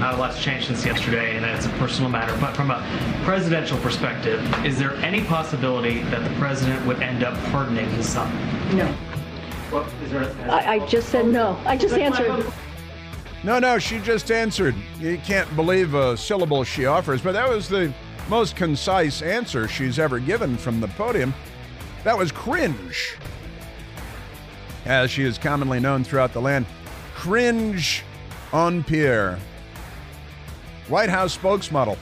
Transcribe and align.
Not 0.00 0.14
a 0.14 0.16
lot's 0.16 0.42
changed 0.42 0.66
since 0.66 0.84
yesterday 0.84 1.36
and 1.36 1.44
that 1.44 1.54
it's 1.54 1.66
a 1.66 1.70
personal 1.70 2.08
matter, 2.08 2.34
but 2.40 2.56
from 2.56 2.70
a 2.70 2.82
presidential 3.22 3.78
perspective, 3.78 4.40
is 4.64 4.78
there 4.78 4.94
any 4.96 5.22
possibility 5.24 6.00
that 6.04 6.26
the 6.26 6.34
president 6.36 6.84
would 6.86 7.02
end 7.02 7.22
up 7.22 7.36
pardoning 7.50 7.88
his 7.90 8.08
son? 8.08 8.34
No. 8.74 8.92
Well, 9.70 9.86
is 10.02 10.10
there 10.10 10.24
I, 10.50 10.74
I 10.74 10.86
just 10.86 11.10
said 11.10 11.26
no. 11.26 11.60
I 11.66 11.76
just 11.76 11.94
answered. 11.94 12.50
No, 13.44 13.58
no, 13.58 13.78
she 13.78 14.00
just 14.00 14.30
answered. 14.30 14.74
You 14.98 15.18
can't 15.18 15.54
believe 15.54 15.94
a 15.94 16.16
syllable 16.16 16.64
she 16.64 16.86
offers, 16.86 17.20
but 17.20 17.32
that 17.32 17.48
was 17.48 17.68
the 17.68 17.92
most 18.28 18.56
concise 18.56 19.22
answer 19.22 19.68
she's 19.68 19.98
ever 19.98 20.18
given 20.18 20.56
from 20.56 20.80
the 20.80 20.88
podium. 20.88 21.34
That 22.04 22.16
was 22.16 22.32
cringe, 22.32 23.16
as 24.86 25.10
she 25.10 25.24
is 25.24 25.36
commonly 25.36 25.78
known 25.78 26.04
throughout 26.04 26.32
the 26.32 26.40
land. 26.40 26.64
Cringe 27.14 28.02
on 28.52 28.82
Pierre, 28.82 29.38
White 30.90 31.08
House 31.08 31.36
spokesmodel. 31.38 31.96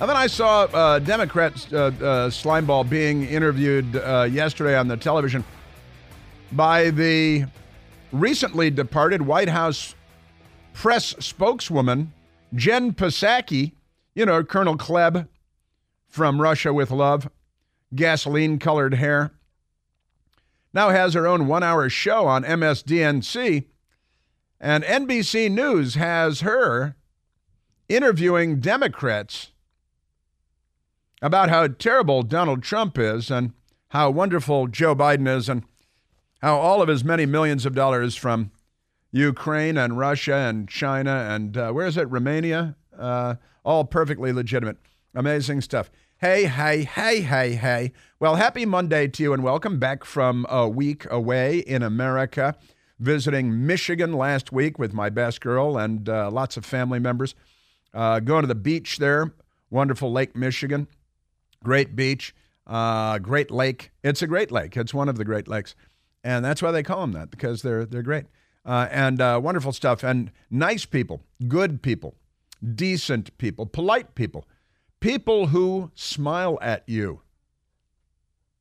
And 0.00 0.10
then 0.10 0.16
I 0.16 0.26
saw 0.26 0.64
uh, 0.64 0.98
Democrat 0.98 1.52
uh, 1.72 1.76
uh, 1.76 1.90
Slimeball 2.30 2.90
being 2.90 3.22
interviewed 3.22 3.96
uh, 3.96 4.28
yesterday 4.30 4.76
on 4.76 4.88
the 4.88 4.96
television 4.96 5.44
by 6.50 6.90
the 6.90 7.44
recently 8.12 8.70
departed 8.70 9.22
White 9.22 9.48
House 9.48 9.94
press 10.74 11.14
spokeswoman, 11.20 12.12
Jen 12.54 12.92
Psaki, 12.92 13.72
you 14.16 14.26
know, 14.26 14.42
Colonel 14.42 14.76
Klebb 14.76 15.28
from 16.08 16.42
Russia 16.42 16.74
with 16.74 16.90
Love, 16.90 17.30
gasoline 17.94 18.58
colored 18.58 18.94
hair, 18.94 19.30
now 20.74 20.90
has 20.90 21.14
her 21.14 21.26
own 21.26 21.46
one 21.46 21.62
hour 21.62 21.88
show 21.88 22.26
on 22.26 22.42
MSDNC. 22.42 23.64
And 24.60 24.82
NBC 24.84 25.50
News 25.50 25.94
has 25.94 26.40
her 26.40 26.96
interviewing 27.88 28.60
Democrats 28.60 29.52
about 31.22 31.48
how 31.48 31.66
terrible 31.68 32.22
Donald 32.22 32.62
Trump 32.62 32.98
is 32.98 33.30
and 33.30 33.52
how 33.88 34.10
wonderful 34.10 34.66
Joe 34.66 34.94
Biden 34.94 35.28
is 35.28 35.48
and 35.48 35.62
how 36.42 36.56
all 36.58 36.82
of 36.82 36.88
his 36.88 37.04
many 37.04 37.26
millions 37.26 37.64
of 37.64 37.74
dollars 37.74 38.16
from 38.16 38.50
Ukraine 39.10 39.78
and 39.78 39.98
Russia 39.98 40.34
and 40.34 40.68
China 40.68 41.26
and 41.30 41.56
uh, 41.56 41.72
where 41.72 41.86
is 41.86 41.96
it, 41.96 42.10
Romania? 42.10 42.76
Uh, 42.96 43.36
all 43.64 43.84
perfectly 43.84 44.32
legitimate. 44.32 44.76
Amazing 45.14 45.62
stuff. 45.62 45.90
Hey, 46.18 46.44
hey, 46.44 46.84
hey, 46.84 47.20
hey, 47.20 47.54
hey. 47.54 47.92
Well, 48.20 48.36
happy 48.36 48.64
Monday 48.64 49.08
to 49.08 49.22
you 49.22 49.32
and 49.32 49.42
welcome 49.42 49.78
back 49.78 50.04
from 50.04 50.46
a 50.48 50.68
week 50.68 51.06
away 51.10 51.58
in 51.58 51.82
America. 51.82 52.54
Visiting 52.98 53.66
Michigan 53.66 54.12
last 54.14 54.52
week 54.52 54.78
with 54.78 54.94
my 54.94 55.10
best 55.10 55.40
girl 55.40 55.76
and 55.76 56.08
uh, 56.08 56.30
lots 56.30 56.56
of 56.56 56.64
family 56.64 56.98
members. 56.98 57.34
Uh, 57.96 58.20
going 58.20 58.42
to 58.42 58.46
the 58.46 58.54
beach 58.54 58.98
there, 58.98 59.32
wonderful 59.70 60.12
Lake 60.12 60.36
Michigan. 60.36 60.86
Great 61.64 61.96
beach, 61.96 62.34
uh, 62.66 63.18
great 63.18 63.50
lake. 63.50 63.90
It's 64.04 64.20
a 64.20 64.26
great 64.26 64.52
lake. 64.52 64.76
It's 64.76 64.92
one 64.92 65.08
of 65.08 65.16
the 65.16 65.24
great 65.24 65.48
lakes. 65.48 65.74
And 66.22 66.44
that's 66.44 66.60
why 66.60 66.72
they 66.72 66.82
call 66.82 67.00
them 67.00 67.12
that, 67.12 67.30
because 67.30 67.62
they're, 67.62 67.86
they're 67.86 68.02
great. 68.02 68.26
Uh, 68.66 68.86
and 68.90 69.22
uh, 69.22 69.40
wonderful 69.42 69.72
stuff. 69.72 70.04
And 70.04 70.30
nice 70.50 70.84
people, 70.84 71.22
good 71.48 71.80
people, 71.80 72.16
decent 72.74 73.38
people, 73.38 73.64
polite 73.64 74.14
people, 74.14 74.46
people 75.00 75.46
who 75.46 75.90
smile 75.94 76.58
at 76.60 76.82
you. 76.86 77.22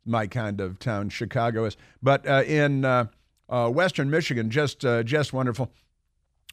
My 0.05 0.27
kind 0.27 0.61
of 0.61 0.79
town, 0.79 1.09
Chicago 1.09 1.65
is. 1.65 1.75
But 2.01 2.25
uh, 2.25 2.43
in 2.47 2.85
uh, 2.85 3.07
Western 3.49 4.09
Michigan, 4.09 4.49
just 4.49 4.79
just 4.79 5.33
wonderful, 5.33 5.71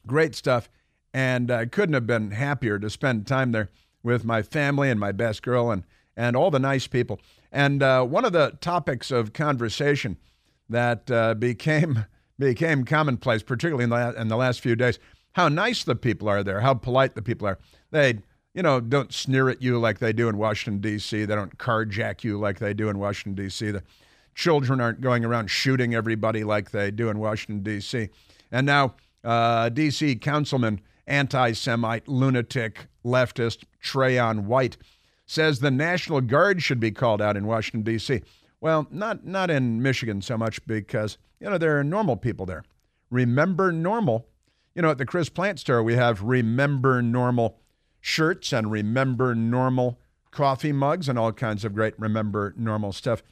great 0.04 0.34
stuff. 0.34 0.68
And 1.14 1.50
I 1.50 1.66
couldn't 1.66 1.94
have 1.94 2.06
been 2.06 2.30
happier 2.30 2.78
to 2.78 2.88
spend 2.88 3.26
time 3.26 3.52
there 3.52 3.70
with 4.02 4.24
my 4.24 4.42
family 4.42 4.90
and 4.90 4.98
my 4.98 5.12
best 5.12 5.42
girl 5.42 5.70
and 5.70 5.84
and 6.14 6.36
all 6.36 6.50
the 6.50 6.58
nice 6.58 6.86
people. 6.86 7.20
And 7.50 7.80
one 7.80 8.24
of 8.24 8.32
the 8.32 8.56
topics 8.60 9.10
of 9.10 9.32
conversation 9.32 10.18
that 10.68 11.06
became 11.38 12.04
became 12.38 12.84
commonplace, 12.84 13.42
particularly 13.42 13.84
in 13.84 13.90
the, 13.90 14.20
in 14.20 14.28
the 14.28 14.36
last 14.36 14.60
few 14.60 14.76
days. 14.76 14.98
How 15.32 15.48
nice 15.48 15.84
the 15.84 15.94
people 15.94 16.28
are 16.28 16.42
there, 16.42 16.60
how 16.60 16.74
polite 16.74 17.14
the 17.14 17.22
people 17.22 17.46
are. 17.46 17.58
They, 17.90 18.18
you 18.54 18.62
know, 18.62 18.80
don't 18.80 19.12
sneer 19.12 19.48
at 19.48 19.62
you 19.62 19.78
like 19.78 19.98
they 19.98 20.12
do 20.12 20.28
in 20.28 20.36
Washington, 20.36 20.80
D.C., 20.80 21.24
they 21.24 21.34
don't 21.34 21.56
carjack 21.56 22.22
you 22.22 22.38
like 22.38 22.58
they 22.58 22.74
do 22.74 22.88
in 22.88 22.98
Washington, 22.98 23.42
D.C., 23.42 23.70
the 23.70 23.82
children 24.34 24.80
aren't 24.80 25.00
going 25.00 25.24
around 25.24 25.48
shooting 25.48 25.94
everybody 25.94 26.44
like 26.44 26.70
they 26.70 26.90
do 26.90 27.08
in 27.08 27.18
Washington, 27.18 27.62
D.C. 27.62 28.08
And 28.50 28.66
now, 28.66 28.94
uh, 29.24 29.68
D.C. 29.70 30.16
Councilman, 30.16 30.80
anti 31.06 31.52
Semite, 31.52 32.08
lunatic, 32.08 32.86
leftist 33.04 33.64
Trayon 33.82 34.44
White 34.44 34.76
says 35.26 35.60
the 35.60 35.70
National 35.70 36.20
Guard 36.20 36.62
should 36.62 36.80
be 36.80 36.90
called 36.90 37.22
out 37.22 37.36
in 37.36 37.46
Washington, 37.46 37.82
D.C. 37.82 38.22
Well, 38.60 38.86
not, 38.90 39.24
not 39.24 39.50
in 39.50 39.82
Michigan 39.82 40.20
so 40.22 40.36
much 40.36 40.64
because 40.66 41.18
you 41.42 41.50
know, 41.50 41.58
there 41.58 41.76
are 41.76 41.84
normal 41.84 42.16
people 42.16 42.46
there. 42.46 42.62
Remember 43.10 43.72
normal. 43.72 44.28
You 44.74 44.82
know, 44.82 44.90
at 44.90 44.98
the 44.98 45.04
Chris 45.04 45.28
Plante 45.28 45.58
store, 45.58 45.82
we 45.82 45.96
have 45.96 46.22
Remember 46.22 47.02
Normal 47.02 47.58
shirts 48.00 48.52
and 48.52 48.70
Remember 48.70 49.34
Normal 49.34 49.98
coffee 50.30 50.72
mugs 50.72 51.08
and 51.08 51.18
all 51.18 51.32
kinds 51.32 51.64
of 51.64 51.74
great 51.74 51.98
Remember 51.98 52.54
Normal 52.56 52.92
stuff. 52.92 53.22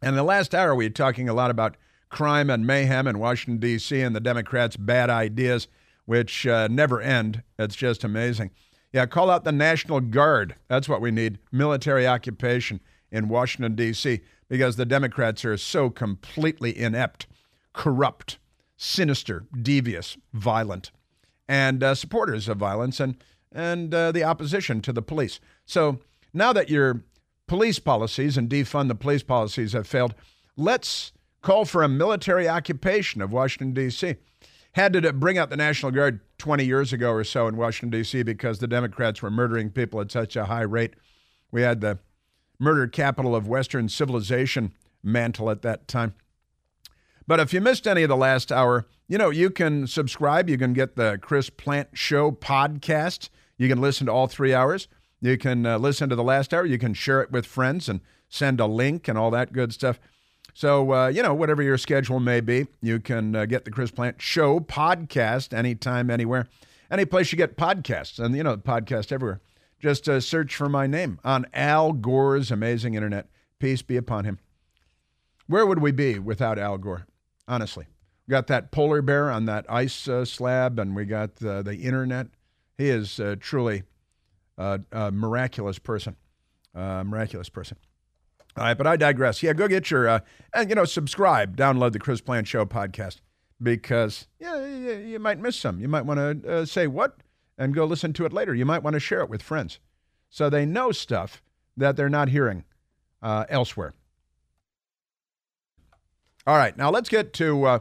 And 0.00 0.16
the 0.16 0.22
last 0.22 0.54
hour, 0.54 0.74
we 0.74 0.86
were 0.86 0.90
talking 0.90 1.28
a 1.28 1.34
lot 1.34 1.50
about 1.50 1.76
crime 2.08 2.48
and 2.48 2.66
mayhem 2.66 3.06
in 3.06 3.18
Washington, 3.18 3.60
D.C., 3.60 4.00
and 4.00 4.16
the 4.16 4.20
Democrats' 4.20 4.76
bad 4.76 5.10
ideas, 5.10 5.68
which 6.06 6.46
uh, 6.46 6.68
never 6.68 7.00
end. 7.00 7.42
It's 7.58 7.76
just 7.76 8.02
amazing. 8.02 8.50
Yeah, 8.92 9.06
call 9.06 9.30
out 9.30 9.44
the 9.44 9.52
National 9.52 10.00
Guard. 10.00 10.54
That's 10.68 10.88
what 10.88 11.00
we 11.00 11.10
need 11.10 11.38
military 11.52 12.06
occupation 12.06 12.80
in 13.10 13.28
Washington, 13.28 13.74
D.C 13.74 14.22
because 14.48 14.76
the 14.76 14.86
Democrats 14.86 15.44
are 15.44 15.56
so 15.56 15.90
completely 15.90 16.76
inept, 16.76 17.26
corrupt, 17.72 18.38
sinister, 18.76 19.46
devious, 19.60 20.16
violent, 20.32 20.90
and 21.48 21.82
uh, 21.82 21.94
supporters 21.94 22.48
of 22.48 22.58
violence 22.58 23.00
and, 23.00 23.16
and 23.52 23.94
uh, 23.94 24.12
the 24.12 24.24
opposition 24.24 24.80
to 24.80 24.92
the 24.92 25.02
police. 25.02 25.40
So 25.64 26.00
now 26.32 26.52
that 26.52 26.70
your 26.70 27.04
police 27.46 27.78
policies 27.78 28.36
and 28.36 28.48
defund 28.48 28.88
the 28.88 28.94
police 28.94 29.22
policies 29.22 29.72
have 29.72 29.86
failed, 29.86 30.14
let's 30.56 31.12
call 31.42 31.64
for 31.64 31.82
a 31.82 31.88
military 31.88 32.48
occupation 32.48 33.22
of 33.22 33.32
Washington, 33.32 33.72
D.C. 33.72 34.16
Had 34.76 34.92
to 34.92 35.10
bring 35.14 35.38
out 35.38 35.48
the 35.48 35.56
National 35.56 35.90
Guard 35.90 36.20
20 36.36 36.62
years 36.62 36.92
ago 36.92 37.10
or 37.10 37.24
so 37.24 37.48
in 37.48 37.56
Washington, 37.56 37.98
D.C., 37.98 38.22
because 38.24 38.58
the 38.58 38.66
Democrats 38.66 39.22
were 39.22 39.30
murdering 39.30 39.70
people 39.70 40.02
at 40.02 40.12
such 40.12 40.36
a 40.36 40.44
high 40.44 40.60
rate. 40.60 40.92
We 41.50 41.62
had 41.62 41.80
the 41.80 41.98
murder 42.58 42.86
capital 42.86 43.34
of 43.34 43.48
Western 43.48 43.88
civilization 43.88 44.74
mantle 45.02 45.48
at 45.48 45.62
that 45.62 45.88
time. 45.88 46.12
But 47.26 47.40
if 47.40 47.54
you 47.54 47.62
missed 47.62 47.86
any 47.86 48.02
of 48.02 48.10
the 48.10 48.18
last 48.18 48.52
hour, 48.52 48.86
you 49.08 49.16
know, 49.16 49.30
you 49.30 49.48
can 49.48 49.86
subscribe. 49.86 50.50
You 50.50 50.58
can 50.58 50.74
get 50.74 50.94
the 50.94 51.18
Chris 51.22 51.48
Plante 51.48 51.88
Show 51.94 52.30
podcast. 52.30 53.30
You 53.56 53.70
can 53.70 53.80
listen 53.80 54.08
to 54.08 54.12
all 54.12 54.26
three 54.26 54.52
hours. 54.52 54.88
You 55.22 55.38
can 55.38 55.64
uh, 55.64 55.78
listen 55.78 56.10
to 56.10 56.16
the 56.16 56.22
last 56.22 56.52
hour. 56.52 56.66
You 56.66 56.76
can 56.76 56.92
share 56.92 57.22
it 57.22 57.32
with 57.32 57.46
friends 57.46 57.88
and 57.88 58.02
send 58.28 58.60
a 58.60 58.66
link 58.66 59.08
and 59.08 59.16
all 59.16 59.30
that 59.30 59.54
good 59.54 59.72
stuff. 59.72 59.98
So, 60.56 60.90
uh, 60.94 61.08
you 61.08 61.22
know, 61.22 61.34
whatever 61.34 61.62
your 61.62 61.76
schedule 61.76 62.18
may 62.18 62.40
be, 62.40 62.66
you 62.80 62.98
can 62.98 63.36
uh, 63.36 63.44
get 63.44 63.66
the 63.66 63.70
Chris 63.70 63.90
Plante 63.90 64.22
Show 64.22 64.58
podcast 64.58 65.52
anytime, 65.52 66.08
anywhere, 66.10 66.48
any 66.90 67.04
place 67.04 67.30
you 67.30 67.36
get 67.36 67.58
podcasts. 67.58 68.18
And, 68.18 68.34
you 68.34 68.42
know, 68.42 68.56
podcast 68.56 69.12
everywhere. 69.12 69.42
Just 69.80 70.08
uh, 70.08 70.18
search 70.18 70.56
for 70.56 70.70
my 70.70 70.86
name 70.86 71.20
on 71.22 71.44
Al 71.52 71.92
Gore's 71.92 72.50
amazing 72.50 72.94
internet. 72.94 73.28
Peace 73.58 73.82
be 73.82 73.98
upon 73.98 74.24
him. 74.24 74.38
Where 75.46 75.66
would 75.66 75.80
we 75.80 75.92
be 75.92 76.18
without 76.18 76.58
Al 76.58 76.78
Gore? 76.78 77.06
Honestly, 77.46 77.84
we 78.26 78.32
got 78.32 78.46
that 78.46 78.70
polar 78.70 79.02
bear 79.02 79.30
on 79.30 79.44
that 79.44 79.66
ice 79.68 80.08
uh, 80.08 80.24
slab, 80.24 80.78
and 80.78 80.96
we 80.96 81.04
got 81.04 81.32
uh, 81.44 81.60
the 81.60 81.76
internet. 81.76 82.28
He 82.78 82.88
is 82.88 83.20
uh, 83.20 83.36
truly 83.38 83.82
a, 84.56 84.80
a, 84.90 85.12
miraculous 85.12 85.78
person. 85.78 86.16
A 86.74 87.04
miraculous 87.04 87.50
person. 87.50 87.76
All 88.56 88.64
right, 88.64 88.76
but 88.76 88.86
I 88.86 88.96
digress. 88.96 89.42
Yeah, 89.42 89.52
go 89.52 89.68
get 89.68 89.90
your, 89.90 90.08
uh, 90.08 90.20
and 90.54 90.70
you 90.70 90.74
know, 90.76 90.86
subscribe, 90.86 91.56
download 91.56 91.92
the 91.92 91.98
Chris 91.98 92.20
Plante 92.22 92.48
Show 92.48 92.64
podcast. 92.64 93.20
because 93.62 94.26
yeah, 94.38 94.64
you, 94.64 94.92
you 94.92 95.18
might 95.18 95.38
miss 95.38 95.56
some. 95.56 95.80
You 95.80 95.88
might 95.88 96.04
want 96.06 96.42
to 96.42 96.50
uh, 96.50 96.64
say 96.64 96.86
what 96.86 97.18
and 97.58 97.74
go 97.74 97.84
listen 97.84 98.12
to 98.14 98.26
it 98.26 98.32
later. 98.32 98.54
You 98.54 98.66
might 98.66 98.82
want 98.82 98.94
to 98.94 99.00
share 99.00 99.20
it 99.20 99.30
with 99.30 99.42
friends. 99.42 99.78
So 100.28 100.50
they 100.50 100.66
know 100.66 100.92
stuff 100.92 101.42
that 101.76 101.96
they're 101.96 102.08
not 102.08 102.28
hearing 102.28 102.64
uh, 103.22 103.44
elsewhere. 103.48 103.94
All 106.46 106.56
right, 106.56 106.76
now 106.76 106.90
let's 106.90 107.08
get 107.08 107.32
to 107.34 107.64
uh, 107.64 107.78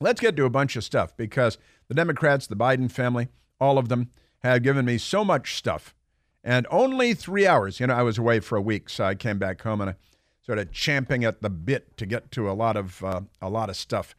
let's 0.00 0.20
get 0.20 0.36
to 0.36 0.44
a 0.44 0.50
bunch 0.50 0.76
of 0.76 0.84
stuff 0.84 1.16
because 1.16 1.58
the 1.88 1.94
Democrats, 1.94 2.46
the 2.46 2.56
Biden 2.56 2.90
family, 2.90 3.28
all 3.60 3.78
of 3.78 3.88
them 3.88 4.10
have 4.42 4.62
given 4.62 4.84
me 4.84 4.98
so 4.98 5.24
much 5.24 5.56
stuff, 5.56 5.94
and 6.44 6.66
only 6.70 7.14
three 7.14 7.46
hours. 7.46 7.80
You 7.80 7.86
know, 7.86 7.94
I 7.94 8.02
was 8.02 8.18
away 8.18 8.40
for 8.40 8.56
a 8.56 8.62
week, 8.62 8.88
so 8.88 9.04
I 9.04 9.14
came 9.14 9.38
back 9.38 9.62
home 9.62 9.80
and 9.80 9.90
I 9.90 9.96
sort 10.44 10.58
of 10.58 10.72
champing 10.72 11.24
at 11.24 11.40
the 11.40 11.50
bit 11.50 11.96
to 11.96 12.06
get 12.06 12.30
to 12.32 12.50
a 12.50 12.52
lot 12.52 12.76
of 12.76 13.02
uh, 13.04 13.20
a 13.40 13.48
lot 13.48 13.70
of 13.70 13.76
stuff. 13.76 14.14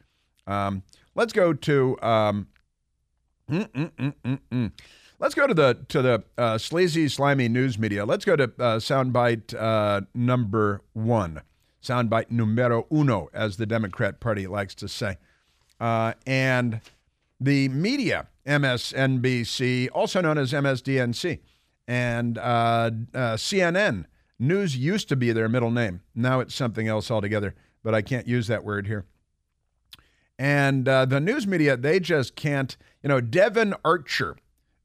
Um, 0.48 0.84
let's 1.16 1.34
go 1.34 1.54
to 1.54 1.98
um, 2.02 2.48
mm, 3.50 3.68
mm, 3.70 4.40
mm, 4.52 4.72
let's 5.20 5.36
go 5.36 5.48
to 5.48 5.54
the 5.54 5.78
to 5.90 6.02
the 6.02 6.24
uh, 6.38 6.58
sleazy, 6.58 7.10
slimy 7.10 7.50
news 7.50 7.78
media. 7.78 8.06
Let's 8.06 8.26
go 8.26 8.36
to 8.36 8.44
uh, 8.44 8.80
soundbite 8.80 9.54
uh, 9.54 10.02
number 10.14 10.82
one, 10.94 11.42
soundbite 11.82 12.32
numero 12.32 12.88
uno, 12.92 13.30
as 13.34 13.58
the 13.58 13.66
Democrat 13.66 14.20
Party 14.20 14.48
likes 14.48 14.76
to 14.76 14.88
say, 14.88 15.18
uh, 15.80 16.14
and 16.26 16.82
the 17.40 17.68
media, 17.70 18.28
MSNBC, 18.48 19.90
also 19.94 20.22
known 20.22 20.38
as 20.38 20.54
MSDNC, 20.54 21.40
and 21.88 22.38
uh, 22.38 22.92
uh, 23.14 23.36
CNN. 23.36 24.06
News 24.40 24.76
used 24.76 25.10
to 25.10 25.16
be 25.16 25.32
their 25.32 25.48
middle 25.48 25.72
name. 25.72 26.02
Now 26.16 26.40
it's 26.40 26.56
something 26.56 26.88
else 26.88 27.10
altogether, 27.10 27.56
but 27.84 27.94
I 27.94 28.02
can't 28.02 28.28
use 28.28 28.48
that 28.48 28.64
word 28.64 28.88
here. 28.88 29.06
And 30.38 30.88
uh, 30.88 31.06
the 31.06 31.20
news 31.20 31.46
media, 31.46 31.78
they 31.78 32.00
just 32.00 32.36
can't. 32.36 32.76
You 33.02 33.10
know, 33.10 33.22
Devon 33.22 33.76
Archer, 33.86 34.38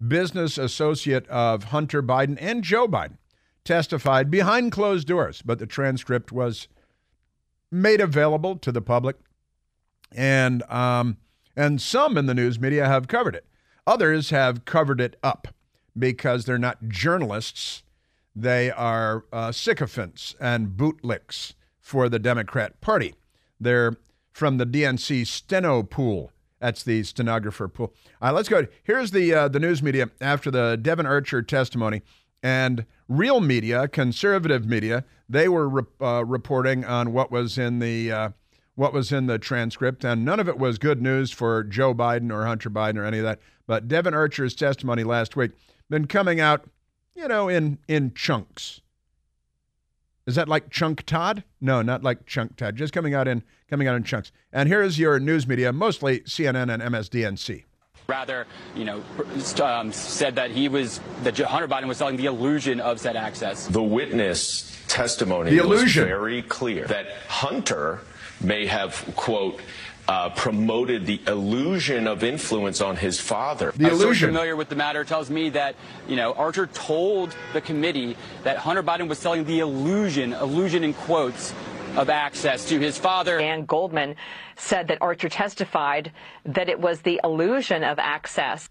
business 0.06 0.58
associate 0.58 1.26
of 1.28 1.64
Hunter 1.64 2.02
Biden 2.02 2.36
and 2.40 2.62
Joe 2.62 2.86
Biden, 2.86 3.16
testified 3.64 4.30
behind 4.30 4.72
closed 4.72 5.08
doors, 5.08 5.42
but 5.42 5.58
the 5.58 5.66
transcript 5.66 6.30
was 6.30 6.68
made 7.70 8.00
available 8.00 8.56
to 8.56 8.72
the 8.72 8.80
public. 8.80 9.16
And, 10.12 10.62
um, 10.64 11.18
and 11.56 11.80
some 11.80 12.16
in 12.16 12.26
the 12.26 12.34
news 12.34 12.58
media 12.58 12.86
have 12.86 13.08
covered 13.08 13.34
it. 13.34 13.46
Others 13.86 14.30
have 14.30 14.64
covered 14.64 15.00
it 15.00 15.16
up 15.22 15.48
because 15.98 16.44
they're 16.44 16.58
not 16.58 16.88
journalists. 16.88 17.82
They 18.34 18.70
are 18.70 19.24
uh, 19.32 19.52
sycophants 19.52 20.34
and 20.40 20.68
bootlicks 20.68 21.54
for 21.80 22.08
the 22.08 22.18
Democrat 22.18 22.80
Party. 22.80 23.14
They're 23.60 23.96
from 24.32 24.58
the 24.58 24.66
DNC 24.66 25.26
steno 25.26 25.82
pool. 25.82 26.30
That's 26.60 26.82
the 26.82 27.02
stenographer 27.02 27.68
pool. 27.68 27.92
Right, 28.20 28.30
let's 28.30 28.48
go. 28.48 28.66
Here's 28.82 29.10
the 29.10 29.32
uh, 29.34 29.48
the 29.48 29.60
news 29.60 29.82
media 29.82 30.10
after 30.20 30.50
the 30.50 30.76
Devon 30.76 31.06
Archer 31.06 31.42
testimony, 31.42 32.02
and 32.42 32.84
real 33.08 33.40
media, 33.40 33.88
conservative 33.88 34.66
media, 34.66 35.04
they 35.28 35.48
were 35.48 35.68
re- 35.68 35.82
uh, 36.00 36.24
reporting 36.24 36.84
on 36.84 37.12
what 37.12 37.30
was 37.30 37.58
in 37.58 37.78
the 37.78 38.12
uh, 38.12 38.30
what 38.74 38.92
was 38.92 39.12
in 39.12 39.26
the 39.26 39.38
transcript, 39.38 40.04
and 40.04 40.24
none 40.24 40.38
of 40.38 40.48
it 40.48 40.58
was 40.58 40.78
good 40.78 41.02
news 41.02 41.30
for 41.32 41.64
Joe 41.64 41.94
Biden 41.94 42.32
or 42.32 42.46
Hunter 42.46 42.70
Biden 42.70 42.96
or 42.96 43.04
any 43.04 43.18
of 43.18 43.24
that. 43.24 43.40
But 43.66 43.88
Devon 43.88 44.14
Archer's 44.14 44.54
testimony 44.54 45.04
last 45.04 45.36
week 45.36 45.52
been 45.90 46.06
coming 46.06 46.40
out, 46.40 46.68
you 47.14 47.28
know, 47.28 47.48
in 47.48 47.78
in 47.88 48.14
chunks. 48.14 48.80
Is 50.26 50.34
that 50.34 50.48
like 50.48 50.68
Chunk 50.68 51.04
Todd? 51.04 51.42
No, 51.60 51.80
not 51.80 52.02
like 52.02 52.26
Chunk 52.26 52.56
Todd. 52.56 52.76
Just 52.76 52.92
coming 52.92 53.14
out 53.14 53.26
in 53.26 53.42
coming 53.70 53.88
out 53.88 53.96
in 53.96 54.04
chunks. 54.04 54.30
And 54.52 54.68
here 54.68 54.82
is 54.82 54.98
your 54.98 55.18
news 55.18 55.46
media, 55.46 55.72
mostly 55.72 56.20
CNN 56.20 56.72
and 56.72 56.82
MSDNC. 56.82 57.64
Rather, 58.06 58.46
you 58.74 58.84
know, 58.84 59.02
um, 59.62 59.92
said 59.92 60.36
that 60.36 60.50
he 60.50 60.68
was 60.68 61.00
that 61.22 61.38
Hunter 61.38 61.68
Biden 61.68 61.88
was 61.88 61.98
selling 61.98 62.16
the 62.16 62.26
illusion 62.26 62.80
of 62.80 63.00
said 63.00 63.16
access. 63.16 63.66
The 63.66 63.82
witness 63.82 64.78
testimony 64.88 65.50
the 65.50 65.58
illusion. 65.58 66.02
was 66.02 66.08
very 66.08 66.42
clear 66.42 66.86
that 66.86 67.06
Hunter 67.28 68.00
may 68.40 68.66
have 68.66 69.10
quote 69.16 69.60
uh, 70.08 70.30
promoted 70.30 71.04
the 71.04 71.20
illusion 71.26 72.06
of 72.06 72.24
influence 72.24 72.80
on 72.80 72.96
his 72.96 73.20
father. 73.20 73.72
The 73.76 73.88
illusion. 73.88 74.08
I'm 74.08 74.14
so 74.14 74.26
familiar 74.26 74.56
with 74.56 74.70
the 74.70 74.74
matter 74.74 75.04
tells 75.04 75.28
me 75.28 75.50
that 75.50 75.76
you 76.08 76.16
know 76.16 76.32
Archer 76.32 76.66
told 76.68 77.36
the 77.52 77.60
committee 77.60 78.16
that 78.42 78.56
Hunter 78.56 78.82
Biden 78.82 79.06
was 79.06 79.18
selling 79.18 79.44
the 79.44 79.60
illusion, 79.60 80.32
illusion 80.32 80.82
in 80.82 80.94
quotes, 80.94 81.52
of 81.96 82.08
access 82.08 82.66
to 82.68 82.78
his 82.78 82.96
father. 82.96 83.38
Dan 83.38 83.66
Goldman 83.66 84.16
said 84.56 84.88
that 84.88 84.98
Archer 85.02 85.28
testified 85.28 86.10
that 86.44 86.70
it 86.70 86.80
was 86.80 87.02
the 87.02 87.20
illusion 87.22 87.84
of 87.84 87.98
access. 87.98 88.68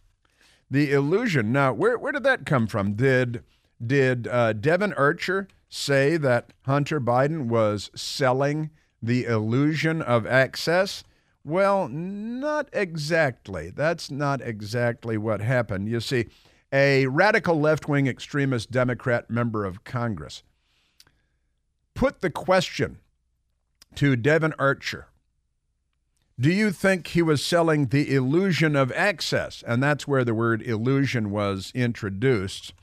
The 0.72 0.92
illusion. 0.92 1.52
Now, 1.52 1.72
where 1.72 2.00
where 2.00 2.12
did 2.12 2.24
that 2.24 2.48
come 2.48 2.66
from? 2.66 2.94
Did 2.94 3.44
did 3.86 4.28
uh, 4.28 4.54
Devon 4.54 4.94
Archer 4.94 5.48
say 5.70 6.18
that 6.18 6.52
Hunter 6.64 7.00
Biden 7.00 7.46
was 7.46 7.92
selling 7.94 8.72
the 9.04 9.26
illusion 9.26 10.02
of 10.02 10.26
access? 10.26 11.04
Well, 11.48 11.88
not 11.88 12.68
exactly. 12.74 13.70
That's 13.70 14.12
not 14.12 14.42
exactly 14.42 15.18
what 15.18 15.40
happened. 15.40 15.88
You 15.88 16.02
see, 16.02 16.26
a 16.74 17.08
radical 17.08 17.58
left 17.58 17.88
wing 17.88 18.06
extremist 18.06 18.70
Democrat 18.70 19.30
member 19.30 19.64
of 19.64 19.86
Congress 19.86 20.44
put 21.94 22.20
the 22.20 22.30
question 22.30 22.98
to 23.96 24.18
Devon 24.18 24.56
Archer 24.60 25.08
Do 26.38 26.52
you 26.52 26.70
think 26.72 27.08
he 27.08 27.22
was 27.22 27.46
selling 27.46 27.88
the 27.88 28.14
illusion 28.14 28.76
of 28.76 28.92
access? 28.92 29.64
And 29.66 29.82
that's 29.82 30.06
where 30.06 30.26
the 30.26 30.34
word 30.34 30.62
illusion 30.62 31.32
was 31.32 31.72
introduced. 31.74 32.74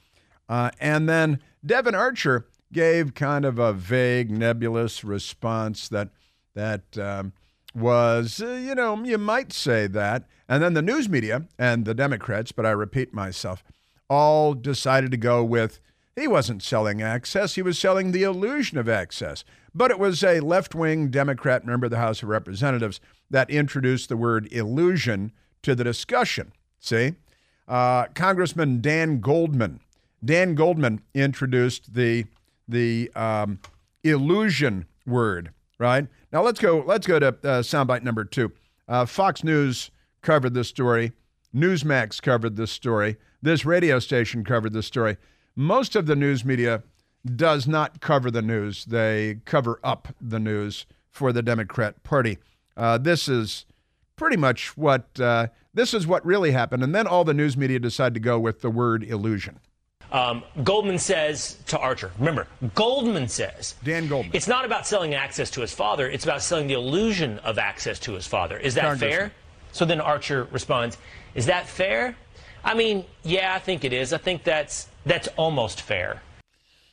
Uh, 0.48 0.70
and 0.80 1.06
then 1.06 1.38
Devon 1.64 1.94
Archer 1.94 2.46
gave 2.72 3.12
kind 3.12 3.44
of 3.44 3.58
a 3.58 3.74
vague, 3.74 4.30
nebulous 4.30 5.04
response 5.04 5.86
that 5.88 6.08
that 6.54 6.96
um, 6.96 7.34
was, 7.74 8.40
uh, 8.40 8.52
you 8.52 8.74
know, 8.74 9.02
you 9.04 9.18
might 9.18 9.52
say 9.52 9.86
that. 9.88 10.24
And 10.48 10.62
then 10.62 10.74
the 10.74 10.82
news 10.82 11.08
media 11.08 11.46
and 11.58 11.84
the 11.84 11.94
Democrats, 11.94 12.52
but 12.52 12.66
I 12.66 12.70
repeat 12.70 13.12
myself, 13.12 13.64
all 14.08 14.54
decided 14.54 15.10
to 15.10 15.16
go 15.16 15.42
with 15.42 15.80
he 16.16 16.28
wasn't 16.28 16.62
selling 16.62 17.02
access, 17.02 17.56
he 17.56 17.62
was 17.62 17.78
selling 17.78 18.12
the 18.12 18.22
illusion 18.22 18.78
of 18.78 18.88
access. 18.88 19.44
But 19.74 19.90
it 19.90 19.98
was 19.98 20.22
a 20.22 20.38
left 20.38 20.74
wing 20.74 21.08
Democrat 21.08 21.66
member 21.66 21.86
of 21.86 21.90
the 21.90 21.98
House 21.98 22.22
of 22.22 22.28
Representatives 22.28 23.00
that 23.30 23.50
introduced 23.50 24.08
the 24.08 24.16
word 24.16 24.46
illusion 24.52 25.32
to 25.62 25.74
the 25.74 25.82
discussion. 25.82 26.52
See? 26.78 27.14
Uh, 27.66 28.06
Congressman 28.14 28.80
Dan 28.80 29.20
Goldman. 29.20 29.80
Dan 30.24 30.54
Goldman 30.54 31.02
introduced 31.14 31.94
the, 31.94 32.26
the 32.68 33.10
um, 33.16 33.58
illusion 34.04 34.86
word 35.04 35.50
right? 35.78 36.06
Now 36.34 36.42
let's 36.42 36.58
go. 36.58 36.82
Let's 36.84 37.06
go 37.06 37.20
to 37.20 37.28
uh, 37.28 37.62
soundbite 37.62 38.02
number 38.02 38.24
two. 38.24 38.50
Uh, 38.88 39.06
Fox 39.06 39.44
News 39.44 39.92
covered 40.20 40.52
this 40.52 40.66
story. 40.66 41.12
Newsmax 41.54 42.20
covered 42.20 42.56
this 42.56 42.72
story. 42.72 43.16
This 43.40 43.64
radio 43.64 44.00
station 44.00 44.42
covered 44.42 44.72
this 44.72 44.86
story. 44.86 45.16
Most 45.54 45.94
of 45.94 46.06
the 46.06 46.16
news 46.16 46.44
media 46.44 46.82
does 47.36 47.68
not 47.68 48.00
cover 48.00 48.32
the 48.32 48.42
news. 48.42 48.84
They 48.86 49.42
cover 49.44 49.78
up 49.84 50.08
the 50.20 50.40
news 50.40 50.86
for 51.08 51.32
the 51.32 51.40
Democrat 51.40 52.02
Party. 52.02 52.38
Uh, 52.76 52.98
this 52.98 53.28
is 53.28 53.64
pretty 54.16 54.36
much 54.36 54.76
what 54.76 55.20
uh, 55.20 55.46
this 55.72 55.94
is 55.94 56.04
what 56.04 56.26
really 56.26 56.50
happened. 56.50 56.82
And 56.82 56.92
then 56.92 57.06
all 57.06 57.22
the 57.22 57.32
news 57.32 57.56
media 57.56 57.78
decide 57.78 58.12
to 58.14 58.20
go 58.20 58.40
with 58.40 58.60
the 58.60 58.70
word 58.70 59.04
illusion. 59.04 59.60
Um, 60.14 60.44
Goldman 60.62 61.00
says 61.00 61.58
to 61.66 61.76
Archer, 61.76 62.12
remember, 62.20 62.46
Goldman 62.76 63.26
says, 63.26 63.74
Dan 63.82 64.06
Goldman, 64.06 64.30
it's 64.32 64.46
not 64.46 64.64
about 64.64 64.86
selling 64.86 65.12
access 65.12 65.50
to 65.50 65.60
his 65.60 65.74
father, 65.74 66.08
it's 66.08 66.22
about 66.22 66.40
selling 66.40 66.68
the 66.68 66.74
illusion 66.74 67.40
of 67.40 67.58
access 67.58 67.98
to 67.98 68.12
his 68.12 68.24
father. 68.24 68.56
Is 68.56 68.76
that 68.76 68.96
fair? 68.98 69.32
So 69.72 69.84
then 69.84 70.00
Archer 70.00 70.44
responds, 70.52 70.98
is 71.34 71.46
that 71.46 71.66
fair? 71.68 72.16
I 72.62 72.74
mean, 72.74 73.04
yeah, 73.24 73.54
I 73.54 73.58
think 73.58 73.82
it 73.82 73.92
is. 73.92 74.12
I 74.12 74.18
think 74.18 74.44
that's 74.44 74.86
that's 75.04 75.26
almost 75.36 75.80
fair. 75.80 76.22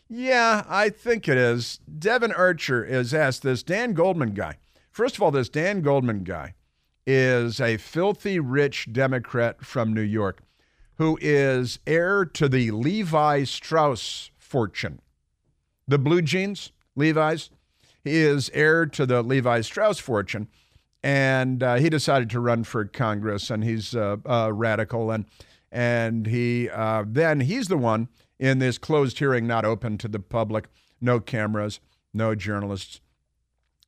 Yeah, 0.09 0.65
I 0.67 0.89
think 0.89 1.27
it 1.29 1.37
is. 1.37 1.79
Devon 1.99 2.31
Archer 2.31 2.83
is 2.83 3.13
asked 3.13 3.43
this 3.43 3.61
Dan 3.61 3.93
Goldman 3.93 4.33
guy. 4.33 4.57
First 4.89 5.15
of 5.15 5.21
all, 5.21 5.29
this 5.29 5.47
Dan 5.47 5.83
Goldman 5.83 6.23
guy 6.23 6.55
is 7.05 7.61
a 7.61 7.77
filthy 7.77 8.39
rich 8.39 8.91
Democrat 8.91 9.63
from 9.63 9.93
New 9.93 10.01
York 10.01 10.41
who 11.01 11.17
is 11.19 11.79
heir 11.87 12.23
to 12.23 12.47
the 12.47 12.69
Levi 12.69 13.43
Strauss 13.43 14.29
fortune. 14.37 15.01
The 15.87 15.97
blue 15.97 16.21
jeans, 16.21 16.73
Levi's, 16.95 17.49
he 18.03 18.17
is 18.17 18.51
heir 18.53 18.85
to 18.85 19.07
the 19.07 19.23
Levi 19.23 19.61
Strauss 19.61 19.97
fortune. 19.97 20.47
And 21.01 21.63
uh, 21.63 21.77
he 21.77 21.89
decided 21.89 22.29
to 22.29 22.39
run 22.39 22.63
for 22.65 22.85
Congress, 22.85 23.49
and 23.49 23.63
he's 23.63 23.95
uh, 23.95 24.17
uh, 24.27 24.51
radical. 24.53 25.09
And, 25.09 25.25
and 25.71 26.27
he 26.27 26.69
uh, 26.69 27.05
then 27.07 27.39
he's 27.39 27.67
the 27.67 27.79
one 27.79 28.07
in 28.37 28.59
this 28.59 28.77
closed 28.77 29.17
hearing, 29.17 29.47
not 29.47 29.65
open 29.65 29.97
to 29.97 30.07
the 30.07 30.19
public, 30.19 30.65
no 31.01 31.19
cameras, 31.19 31.79
no 32.13 32.35
journalists. 32.35 33.01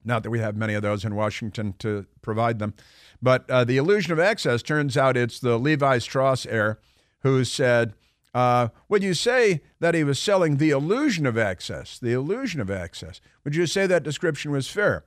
Not 0.04 0.24
that 0.24 0.32
we 0.32 0.40
have 0.40 0.58
many 0.58 0.74
of 0.74 0.82
those 0.82 1.06
in 1.06 1.14
Washington 1.14 1.76
to 1.78 2.08
provide 2.24 2.58
them. 2.58 2.74
But 3.22 3.48
uh, 3.52 3.66
the 3.66 3.78
illusion 3.78 4.14
of 4.14 4.20
access 4.20 4.64
turns 4.64 4.98
out 4.98 5.16
it's 5.16 5.40
the 5.40 5.60
Levi 5.60 6.00
Strauss 6.00 6.48
heir 6.48 6.80
who 7.24 7.44
said, 7.44 7.94
uh, 8.34 8.70
would 8.90 9.04
you 9.04 9.14
say 9.14 9.62
that 9.80 9.96
he 9.96 10.04
was 10.04 10.20
selling 10.20 10.58
the 10.58 10.72
illusion 10.72 11.26
of 11.26 11.38
access? 11.38 12.00
The 12.00 12.14
illusion 12.14 12.62
of 12.62 12.72
access. 12.72 13.22
Would 13.44 13.56
you 13.56 13.66
say 13.68 13.88
that 13.88 14.04
description 14.04 14.52
was 14.52 14.68
fair? 14.68 15.06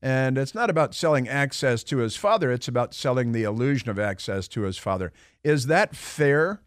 And 0.00 0.36
it's 0.36 0.54
not 0.54 0.70
about 0.70 0.94
selling 0.94 1.28
access 1.28 1.84
to 1.84 1.98
his 1.98 2.16
father, 2.16 2.50
it's 2.50 2.68
about 2.68 2.94
selling 2.94 3.32
the 3.32 3.44
illusion 3.44 3.88
of 3.88 3.98
access 3.98 4.48
to 4.48 4.62
his 4.62 4.76
father. 4.76 5.12
Is 5.44 5.66
that 5.66 5.94
fair? 5.94 6.60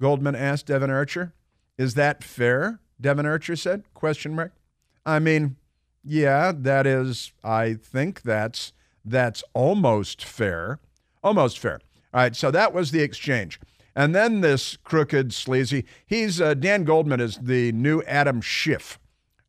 Goldman 0.00 0.34
asked 0.34 0.66
Devon 0.66 0.90
Archer. 0.90 1.32
Is 1.78 1.94
that 1.94 2.22
fair? 2.22 2.80
Devon 3.00 3.24
Archer 3.24 3.56
said, 3.56 3.84
question 3.94 4.34
mark. 4.34 4.52
I 5.06 5.18
mean, 5.20 5.56
yeah, 6.04 6.52
that 6.54 6.86
is, 6.86 7.32
I 7.42 7.74
think 7.74 8.22
that's 8.22 8.72
that's 9.04 9.42
almost 9.52 10.24
fair. 10.24 10.78
Almost 11.24 11.58
fair. 11.58 11.80
All 12.14 12.20
right, 12.20 12.36
so 12.36 12.50
that 12.50 12.72
was 12.72 12.90
the 12.90 13.00
exchange. 13.00 13.58
And 13.94 14.14
then 14.14 14.40
this 14.40 14.76
crooked, 14.78 15.32
sleazy, 15.34 15.84
he's 16.06 16.40
uh, 16.40 16.54
Dan 16.54 16.84
Goldman 16.84 17.20
is 17.20 17.38
the 17.38 17.72
new 17.72 18.02
Adam 18.02 18.40
Schiff 18.40 18.98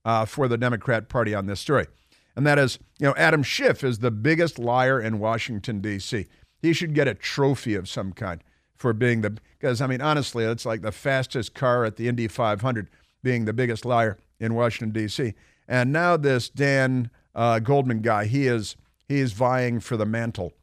uh, 0.03 0.25
for 0.25 0.47
the 0.47 0.57
Democrat 0.57 1.07
Party 1.09 1.33
on 1.33 1.45
this 1.45 1.62
story. 1.62 1.88
And 2.35 2.45
that 2.45 2.59
is, 2.59 2.79
you 3.00 3.07
know, 3.07 3.15
Adam 3.15 3.43
Schiff 3.43 3.83
is 3.83 4.00
the 4.00 4.12
biggest 4.12 4.59
liar 4.59 5.00
in 5.00 5.19
Washington, 5.19 5.79
D.C. 5.79 6.25
He 6.62 6.73
should 6.73 6.93
get 6.93 7.07
a 7.07 7.13
trophy 7.13 7.75
of 7.75 7.88
some 7.88 8.12
kind 8.12 8.43
for 8.75 8.91
being 8.91 9.21
the, 9.21 9.38
because, 9.59 9.81
I 9.81 9.88
mean, 9.88 10.01
honestly, 10.01 10.43
it's 10.43 10.65
like 10.65 10.81
the 10.81 10.91
fastest 10.91 11.53
car 11.53 11.85
at 11.85 11.95
the 11.95 12.07
Indy 12.07 12.27
500 12.27 12.89
being 13.21 13.45
the 13.45 13.53
biggest 13.53 13.85
liar 13.85 14.17
in 14.39 14.55
Washington, 14.55 14.91
D.C. 14.91 15.33
And 15.67 15.93
now 15.93 16.17
this 16.17 16.50
Dan 16.50 17.09
uh, 17.35 17.59
Goldman 17.59 18.01
guy, 18.01 18.25
he 18.25 18.47
is 18.47 18.75
he 19.07 19.19
is 19.19 19.33
vying 19.33 19.79
for 19.79 19.97
the 19.97 20.05
mantle 20.05 20.53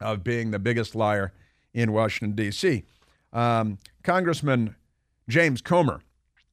of 0.00 0.22
being 0.22 0.50
the 0.50 0.58
biggest 0.58 0.94
liar 0.94 1.32
in 1.74 1.92
Washington 1.92 2.34
D.C. 2.36 2.84
Um, 3.32 3.78
Congressman 4.02 4.76
James 5.28 5.60
Comer, 5.60 6.00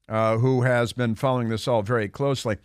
uh, 0.07 0.37
who 0.37 0.61
has 0.61 0.93
been 0.93 1.15
following 1.15 1.49
this 1.49 1.67
all 1.67 1.81
very 1.81 2.07
closely, 2.07 2.57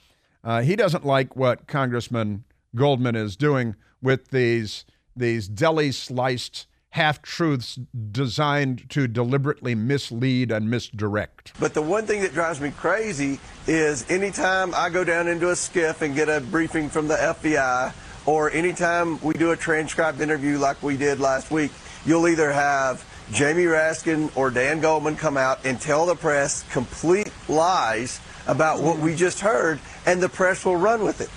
uh, 0.43 0.63
he 0.63 0.77
doesn't 0.77 1.05
like 1.05 1.37
what 1.37 1.67
Congressman 1.67 2.45
Goldman 2.75 3.17
is 3.17 3.37
doing 3.37 3.75
with 4.03 4.29
these 4.29 4.85
these 5.17 5.49
deli 5.49 5.93
sliced 5.93 6.67
half 6.91 7.21
truths 7.23 7.79
designed 8.13 8.89
to 8.89 9.09
deliberately 9.09 9.75
mislead 9.75 10.53
and 10.53 10.71
misdirect. 10.71 11.53
But 11.59 11.75
the 11.75 11.83
one 11.83 12.07
thing 12.07 12.21
that 12.23 12.33
drives 12.33 12.61
me 12.61 12.71
crazy 12.71 13.41
is 13.67 14.09
anytime 14.09 14.73
I 14.77 14.91
go 14.91 15.03
down 15.03 15.27
into 15.27 15.49
a 15.49 15.55
SCIF 15.55 16.03
and 16.03 16.15
get 16.15 16.29
a 16.29 16.41
briefing 16.41 16.89
from 16.89 17.09
the 17.09 17.17
FBI, 17.17 17.93
or 18.27 18.51
anytime 18.53 19.21
we 19.23 19.35
do 19.35 19.51
a 19.51 19.57
transcribed 19.57 20.21
interview 20.21 20.59
like 20.59 20.81
we 20.85 20.97
did 20.97 21.19
last 21.19 21.51
week, 21.51 21.73
you'll 22.07 22.29
either 22.29 22.53
have 22.53 23.05
Jamie 23.33 23.65
Raskin 23.65 24.35
or 24.37 24.51
Dan 24.51 24.81
Goldman 24.81 25.17
come 25.17 25.37
out 25.37 25.65
and 25.65 25.81
tell 25.81 26.07
the 26.07 26.15
press 26.15 26.63
complete 26.71 27.33
lies 27.49 28.21
about 28.47 28.83
what 28.83 28.99
we 28.99 29.15
just 29.15 29.41
heard, 29.41 29.81
and 30.07 30.23
the 30.23 30.29
press 30.29 30.65
will 30.65 30.77
run 30.77 31.03
with 31.03 31.21
it. 31.21 31.31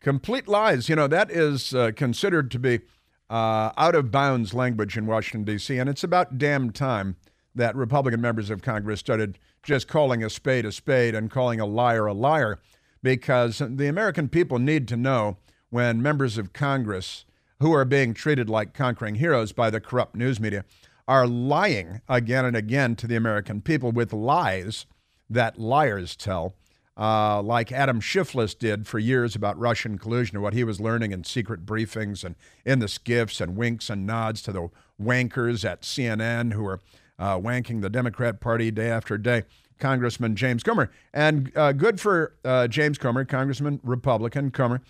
Complete 0.00 0.46
lies. 0.46 0.88
You 0.88 0.96
know, 0.96 1.08
that 1.08 1.30
is 1.30 1.74
uh, 1.74 1.90
considered 1.96 2.50
to 2.52 2.58
be 2.58 2.80
uh, 3.28 3.72
out 3.76 3.96
of 3.96 4.12
bounds 4.12 4.54
language 4.54 4.96
in 4.96 5.06
Washington, 5.06 5.44
D.C., 5.44 5.76
and 5.76 5.88
it's 5.88 6.04
about 6.04 6.38
damn 6.38 6.70
time 6.70 7.16
that 7.56 7.74
Republican 7.74 8.20
members 8.20 8.50
of 8.50 8.62
Congress 8.62 9.00
started 9.00 9.38
just 9.62 9.88
calling 9.88 10.22
a 10.22 10.30
spade 10.30 10.64
a 10.64 10.70
spade 10.70 11.14
and 11.14 11.30
calling 11.30 11.58
a 11.58 11.66
liar 11.66 12.06
a 12.06 12.12
liar 12.12 12.60
because 13.02 13.58
the 13.58 13.88
American 13.88 14.28
people 14.28 14.58
need 14.58 14.86
to 14.86 14.96
know 14.96 15.38
when 15.70 16.00
members 16.00 16.38
of 16.38 16.52
Congress 16.52 17.24
who 17.60 17.72
are 17.72 17.84
being 17.84 18.14
treated 18.14 18.48
like 18.48 18.74
conquering 18.74 19.16
heroes 19.16 19.52
by 19.52 19.70
the 19.70 19.80
corrupt 19.80 20.14
news 20.14 20.38
media 20.40 20.64
are 21.08 21.26
lying 21.26 22.00
again 22.08 22.44
and 22.44 22.56
again 22.56 22.96
to 22.96 23.06
the 23.06 23.16
American 23.16 23.60
people 23.60 23.92
with 23.92 24.12
lies 24.12 24.86
that 25.30 25.58
liars 25.58 26.16
tell 26.16 26.54
uh, 26.98 27.42
like 27.42 27.70
Adam 27.70 28.00
Shifless 28.00 28.54
did 28.54 28.86
for 28.86 28.98
years 28.98 29.34
about 29.34 29.58
Russian 29.58 29.98
collusion 29.98 30.36
and 30.36 30.42
what 30.42 30.54
he 30.54 30.64
was 30.64 30.80
learning 30.80 31.12
in 31.12 31.24
secret 31.24 31.66
briefings 31.66 32.24
and 32.24 32.36
in 32.64 32.78
the 32.78 32.86
SCIFs 32.86 33.40
and 33.40 33.56
winks 33.56 33.90
and 33.90 34.06
nods 34.06 34.40
to 34.42 34.52
the 34.52 34.70
wankers 35.00 35.64
at 35.64 35.82
CNN 35.82 36.54
who 36.54 36.66
are 36.66 36.80
uh, 37.18 37.38
wanking 37.38 37.82
the 37.82 37.90
Democrat 37.90 38.40
Party 38.40 38.70
day 38.70 38.88
after 38.88 39.18
day. 39.18 39.44
Congressman 39.78 40.36
James 40.36 40.62
Comer. 40.62 40.90
And 41.12 41.52
uh, 41.54 41.72
good 41.72 42.00
for 42.00 42.34
uh, 42.46 42.66
James 42.66 42.96
Comer, 42.96 43.26
Congressman 43.26 43.78
Republican 43.82 44.50
Comer. 44.50 44.80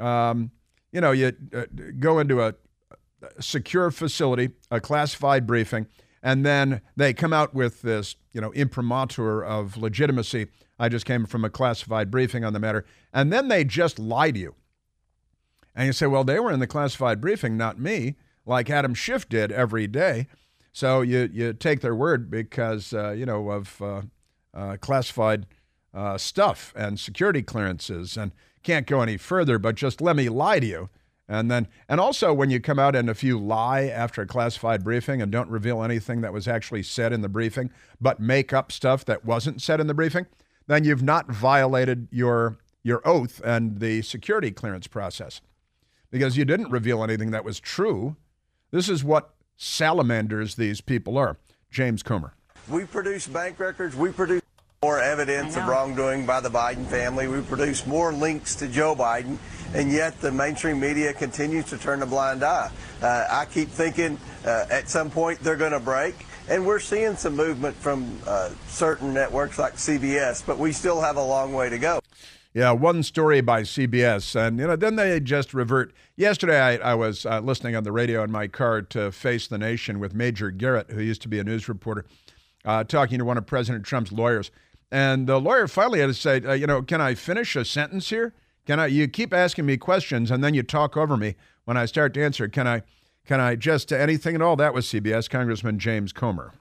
Um, 0.00 0.50
you 0.96 1.00
know, 1.02 1.12
you 1.12 1.32
uh, 1.54 1.66
go 2.00 2.18
into 2.18 2.40
a 2.40 2.54
secure 3.38 3.90
facility, 3.90 4.48
a 4.70 4.80
classified 4.80 5.46
briefing, 5.46 5.86
and 6.22 6.44
then 6.44 6.80
they 6.96 7.12
come 7.12 7.32
out 7.32 7.54
with 7.54 7.82
this, 7.82 8.16
you 8.32 8.40
know, 8.40 8.50
imprimatur 8.52 9.44
of 9.44 9.76
legitimacy 9.76 10.46
I 10.78 10.88
just 10.88 11.06
came 11.06 11.26
from 11.26 11.44
a 11.44 11.50
classified 11.50 12.10
briefing 12.10 12.44
on 12.44 12.52
the 12.52 12.60
matter. 12.60 12.84
And 13.12 13.32
then 13.32 13.48
they 13.48 13.64
just 13.64 13.98
lie 13.98 14.30
to 14.30 14.38
you. 14.38 14.54
And 15.74 15.86
you 15.86 15.92
say, 15.92 16.06
well, 16.06 16.24
they 16.24 16.40
were 16.40 16.52
in 16.52 16.60
the 16.60 16.66
classified 16.66 17.20
briefing, 17.20 17.56
not 17.56 17.78
me, 17.78 18.16
like 18.44 18.70
Adam 18.70 18.94
Schiff 18.94 19.28
did 19.28 19.52
every 19.52 19.86
day. 19.86 20.26
So 20.72 21.00
you, 21.00 21.28
you 21.32 21.52
take 21.54 21.80
their 21.80 21.94
word 21.94 22.30
because, 22.30 22.92
uh, 22.92 23.10
you 23.10 23.26
know, 23.26 23.50
of 23.50 23.80
uh, 23.80 24.02
uh, 24.52 24.76
classified 24.80 25.46
uh, 25.94 26.18
stuff 26.18 26.74
and 26.76 27.00
security 27.00 27.42
clearances 27.42 28.16
and 28.16 28.32
can't 28.66 28.86
go 28.86 29.00
any 29.00 29.16
further, 29.16 29.60
but 29.60 29.76
just 29.76 30.00
let 30.00 30.16
me 30.16 30.28
lie 30.28 30.58
to 30.58 30.66
you. 30.66 30.90
And 31.28 31.50
then, 31.50 31.68
and 31.88 32.00
also 32.00 32.34
when 32.34 32.50
you 32.50 32.60
come 32.60 32.78
out 32.80 32.96
and 32.96 33.08
if 33.08 33.22
you 33.22 33.38
lie 33.38 33.84
after 33.84 34.22
a 34.22 34.26
classified 34.26 34.82
briefing 34.82 35.22
and 35.22 35.30
don't 35.30 35.48
reveal 35.48 35.82
anything 35.82 36.20
that 36.20 36.32
was 36.32 36.48
actually 36.48 36.82
said 36.82 37.12
in 37.12 37.20
the 37.20 37.28
briefing, 37.28 37.70
but 38.00 38.20
make 38.20 38.52
up 38.52 38.72
stuff 38.72 39.04
that 39.04 39.24
wasn't 39.24 39.62
said 39.62 39.80
in 39.80 39.86
the 39.86 39.94
briefing, 39.94 40.26
then 40.66 40.82
you've 40.84 41.02
not 41.02 41.30
violated 41.30 42.08
your 42.10 42.58
your 42.82 43.02
oath 43.04 43.40
and 43.44 43.80
the 43.80 44.02
security 44.02 44.52
clearance 44.52 44.86
process 44.86 45.40
because 46.12 46.36
you 46.36 46.44
didn't 46.44 46.70
reveal 46.70 47.02
anything 47.02 47.32
that 47.32 47.44
was 47.44 47.58
true. 47.58 48.16
This 48.70 48.88
is 48.88 49.02
what 49.02 49.34
salamanders 49.56 50.54
these 50.54 50.80
people 50.80 51.18
are. 51.18 51.36
James 51.68 52.04
Comer. 52.04 52.34
We 52.68 52.84
produce 52.84 53.26
bank 53.26 53.58
records. 53.58 53.96
We 53.96 54.12
produce 54.12 54.42
more 54.82 55.00
evidence 55.00 55.56
of 55.56 55.66
wrongdoing 55.66 56.26
by 56.26 56.40
the 56.40 56.50
Biden 56.50 56.86
family. 56.86 57.26
We 57.28 57.40
produce 57.40 57.86
more 57.86 58.12
links 58.12 58.54
to 58.56 58.68
Joe 58.68 58.94
Biden, 58.94 59.38
and 59.74 59.90
yet 59.90 60.20
the 60.20 60.30
mainstream 60.30 60.78
media 60.78 61.14
continues 61.14 61.64
to 61.66 61.78
turn 61.78 62.02
a 62.02 62.06
blind 62.06 62.42
eye. 62.42 62.70
Uh, 63.00 63.26
I 63.30 63.46
keep 63.46 63.68
thinking 63.68 64.18
uh, 64.44 64.66
at 64.70 64.88
some 64.88 65.10
point 65.10 65.40
they're 65.40 65.56
going 65.56 65.72
to 65.72 65.80
break. 65.80 66.14
And 66.48 66.64
we're 66.64 66.78
seeing 66.78 67.16
some 67.16 67.34
movement 67.34 67.74
from 67.74 68.20
uh, 68.26 68.50
certain 68.68 69.12
networks 69.12 69.58
like 69.58 69.74
CBS, 69.74 70.46
but 70.46 70.58
we 70.58 70.70
still 70.72 71.00
have 71.00 71.16
a 71.16 71.24
long 71.24 71.52
way 71.54 71.68
to 71.70 71.78
go. 71.78 72.00
Yeah, 72.54 72.70
one 72.70 73.02
story 73.02 73.40
by 73.40 73.62
CBS, 73.62 74.36
and 74.36 74.58
you 74.58 74.66
know, 74.66 74.76
then 74.76 74.96
they 74.96 75.18
just 75.20 75.52
revert. 75.52 75.92
Yesterday, 76.16 76.60
I, 76.60 76.92
I 76.92 76.94
was 76.94 77.26
uh, 77.26 77.40
listening 77.40 77.74
on 77.76 77.82
the 77.82 77.92
radio 77.92 78.22
in 78.22 78.30
my 78.30 78.46
car 78.46 78.80
to 78.82 79.10
Face 79.10 79.48
the 79.48 79.58
Nation 79.58 79.98
with 79.98 80.14
Major 80.14 80.50
Garrett, 80.50 80.90
who 80.90 81.02
used 81.02 81.20
to 81.22 81.28
be 81.28 81.38
a 81.38 81.44
news 81.44 81.68
reporter, 81.68 82.06
uh, 82.64 82.84
talking 82.84 83.18
to 83.18 83.24
one 83.24 83.36
of 83.36 83.44
President 83.44 83.84
Trump's 83.84 84.12
lawyers, 84.12 84.50
and 84.90 85.26
the 85.26 85.40
lawyer 85.40 85.66
finally 85.66 86.00
had 86.00 86.06
to 86.06 86.14
say, 86.14 86.40
uh, 86.40 86.52
"You 86.52 86.66
know, 86.66 86.82
can 86.82 87.00
I 87.00 87.14
finish 87.14 87.56
a 87.56 87.64
sentence 87.64 88.10
here? 88.10 88.32
Can 88.66 88.80
I? 88.80 88.86
You 88.86 89.08
keep 89.08 89.32
asking 89.32 89.66
me 89.66 89.76
questions, 89.76 90.30
and 90.30 90.42
then 90.42 90.54
you 90.54 90.62
talk 90.62 90.96
over 90.96 91.16
me 91.16 91.36
when 91.64 91.76
I 91.76 91.86
start 91.86 92.14
to 92.14 92.24
answer. 92.24 92.48
Can 92.48 92.66
I?" 92.66 92.82
Can 93.26 93.40
I 93.40 93.56
just 93.56 93.92
anything 93.92 94.36
at 94.36 94.42
all? 94.42 94.54
That 94.56 94.72
was 94.72 94.86
CBS 94.86 95.28
Congressman 95.28 95.78
James 95.80 96.12
Comer. 96.12 96.52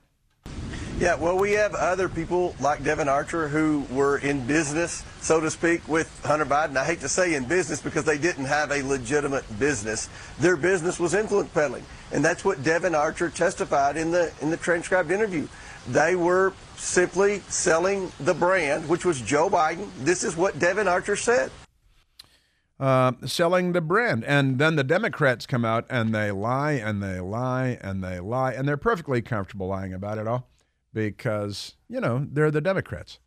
Yeah, 0.98 1.16
well, 1.16 1.38
we 1.38 1.52
have 1.52 1.76
other 1.76 2.08
people 2.08 2.56
like 2.62 2.82
Devon 2.82 3.10
Archer 3.10 3.50
who 3.50 3.86
were 3.92 4.20
in 4.20 4.48
business, 4.48 5.04
so 5.20 5.42
to 5.42 5.52
speak, 5.52 5.86
with 5.90 6.10
Hunter 6.24 6.46
Biden. 6.46 6.78
I 6.78 6.86
hate 6.86 7.02
to 7.02 7.10
say 7.10 7.34
in 7.34 7.44
business 7.44 7.82
because 7.82 8.06
they 8.06 8.18
didn't 8.18 8.46
have 8.46 8.72
a 8.72 8.82
legitimate 8.82 9.44
business. 9.60 10.10
Their 10.40 10.56
business 10.56 10.98
was 10.98 11.14
influence 11.14 11.50
peddling, 11.50 11.84
and 12.14 12.24
that's 12.24 12.46
what 12.46 12.64
Devon 12.64 12.96
Archer 12.96 13.30
testified 13.30 13.98
in 13.98 14.10
the 14.10 14.32
in 14.42 14.50
the 14.50 14.58
transcribed 14.58 15.12
interview. 15.12 15.48
They 15.88 16.16
were 16.16 16.54
simply 16.78 17.40
selling 17.48 18.12
the 18.20 18.34
brand, 18.34 18.90
which 18.90 19.06
was 19.06 19.22
Joe 19.22 19.50
Biden. 19.50 19.90
This 20.00 20.24
is 20.24 20.36
what 20.36 20.60
Devon 20.60 20.88
Archer 20.88 21.16
said 21.16 21.52
uh, 22.80 23.14
selling 23.26 23.72
the 23.72 23.82
brand. 23.82 24.24
And 24.26 24.60
then 24.60 24.76
the 24.76 24.84
Democrats 24.84 25.46
come 25.46 25.66
out 25.66 25.86
and 25.90 26.14
they 26.14 26.32
lie 26.32 26.74
and 26.74 27.02
they 27.02 27.20
lie 27.20 27.78
and 27.82 28.04
they 28.04 28.20
lie. 28.20 28.54
And 28.54 28.68
they're 28.68 28.78
perfectly 28.78 29.22
comfortable 29.22 29.68
lying 29.68 29.94
about 29.94 30.18
it 30.18 30.28
all 30.28 30.48
because, 30.94 31.76
you 31.90 32.00
know, 32.00 32.28
they're 32.32 32.52
the 32.52 32.62
Democrats. 32.62 33.20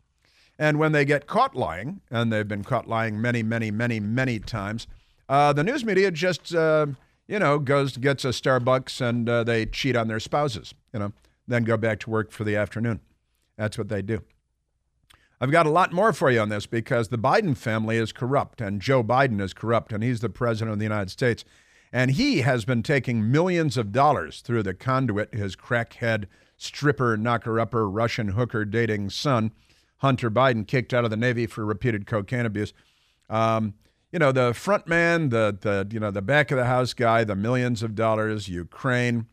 And 0.57 0.77
when 0.77 0.91
they 0.91 1.05
get 1.05 1.25
caught 1.25 1.55
lying, 1.55 2.01
and 2.11 2.33
they've 2.33 2.47
been 2.47 2.65
caught 2.65 2.87
lying 2.87 3.21
many, 3.21 3.43
many, 3.43 3.71
many, 3.71 4.01
many 4.01 4.39
times, 4.39 4.87
uh, 5.29 5.53
the 5.53 5.63
news 5.63 5.85
media 5.85 6.11
just, 6.11 6.53
uh, 6.53 6.87
you 7.27 7.39
know, 7.39 7.59
goes 7.59 7.95
gets 7.95 8.25
a 8.25 8.29
Starbucks 8.29 8.99
and 8.99 9.29
uh, 9.29 9.43
they 9.45 9.65
cheat 9.65 9.95
on 9.95 10.09
their 10.09 10.19
spouses, 10.19 10.73
you 10.93 10.99
know, 10.99 11.13
then 11.49 11.63
go 11.63 11.77
back 11.77 11.99
to 12.01 12.09
work 12.09 12.31
for 12.31 12.43
the 12.43 12.55
afternoon. 12.55 13.01
That's 13.57 13.77
what 13.77 13.89
they 13.89 14.01
do. 14.01 14.21
I've 15.41 15.51
got 15.51 15.65
a 15.65 15.71
lot 15.71 15.93
more 15.93 16.11
for 16.11 16.29
you 16.29 16.41
on 16.41 16.49
this 16.49 16.65
because 16.65 17.07
the 17.07 17.17
Biden 17.17 17.55
family 17.55 17.97
is 17.97 18.11
corrupt 18.11 18.59
and 18.59 18.81
Joe 18.81 19.03
Biden 19.03 19.39
is 19.41 19.53
corrupt 19.53 19.93
and 19.93 20.03
he's 20.03 20.19
the 20.19 20.29
president 20.29 20.73
of 20.73 20.79
the 20.79 20.85
United 20.85 21.09
States. 21.09 21.45
And 21.93 22.11
he 22.11 22.41
has 22.41 22.65
been 22.65 22.83
taking 22.83 23.31
millions 23.31 23.77
of 23.77 23.91
dollars 23.91 24.41
through 24.41 24.63
the 24.63 24.73
conduit 24.73 25.33
his 25.33 25.55
crackhead, 25.55 26.25
stripper, 26.57 27.15
knocker 27.17 27.59
upper, 27.59 27.89
Russian 27.89 28.29
hooker 28.29 28.65
dating 28.65 29.11
son, 29.11 29.51
Hunter 29.97 30.29
Biden, 30.29 30.67
kicked 30.67 30.93
out 30.93 31.05
of 31.05 31.09
the 31.09 31.17
Navy 31.17 31.47
for 31.47 31.65
repeated 31.65 32.05
cocaine 32.05 32.45
abuse. 32.45 32.73
Um, 33.29 33.75
you 34.11 34.19
know, 34.19 34.31
the 34.31 34.53
front 34.53 34.87
man, 34.87 35.29
the, 35.29 35.57
the, 35.59 35.87
you 35.91 35.99
know, 35.99 36.11
the 36.11 36.21
back 36.21 36.51
of 36.51 36.57
the 36.57 36.65
house 36.65 36.93
guy, 36.93 37.23
the 37.23 37.35
millions 37.35 37.81
of 37.81 37.95
dollars, 37.95 38.49
Ukraine, 38.49 39.27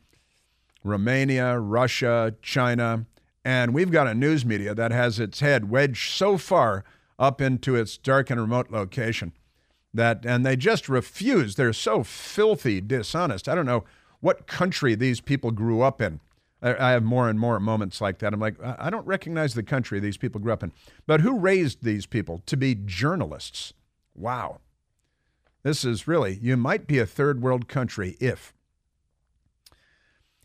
Romania, 0.86 1.58
Russia, 1.58 2.34
China. 2.42 3.06
And 3.44 3.74
we've 3.74 3.90
got 3.90 4.06
a 4.06 4.14
news 4.14 4.44
media 4.44 4.74
that 4.74 4.90
has 4.90 5.20
its 5.20 5.40
head 5.40 5.70
wedged 5.70 6.12
so 6.12 6.38
far 6.38 6.84
up 7.18 7.40
into 7.40 7.76
its 7.76 7.96
dark 7.96 8.30
and 8.30 8.40
remote 8.40 8.70
location 8.70 9.32
that 9.96 10.24
and 10.24 10.44
they 10.44 10.56
just 10.56 10.88
refuse. 10.88 11.54
They're 11.54 11.72
so 11.72 12.02
filthy 12.02 12.80
dishonest. 12.80 13.48
I 13.48 13.54
don't 13.54 13.66
know 13.66 13.84
what 14.20 14.46
country 14.46 14.94
these 14.94 15.20
people 15.20 15.50
grew 15.50 15.82
up 15.82 16.00
in. 16.00 16.20
I, 16.62 16.90
have 16.90 17.02
more 17.04 17.28
and 17.28 17.38
more 17.38 17.60
moments 17.60 18.00
like 18.00 18.18
that. 18.18 18.32
I'm 18.32 18.40
like, 18.40 18.56
I 18.62 18.88
don't 18.88 19.06
recognize 19.06 19.54
the 19.54 19.62
country 19.62 20.00
these 20.00 20.16
people 20.16 20.40
grew 20.40 20.52
up 20.52 20.62
in. 20.62 20.72
But 21.06 21.20
who 21.20 21.38
raised 21.38 21.84
these 21.84 22.06
people 22.06 22.42
to 22.46 22.56
be 22.56 22.74
journalists? 22.74 23.74
Wow. 24.14 24.60
This 25.62 25.84
is 25.84 26.08
really, 26.08 26.38
you 26.40 26.56
might 26.56 26.86
be 26.86 26.98
a 26.98 27.06
third 27.06 27.42
world 27.42 27.68
country 27.68 28.16
if. 28.20 28.54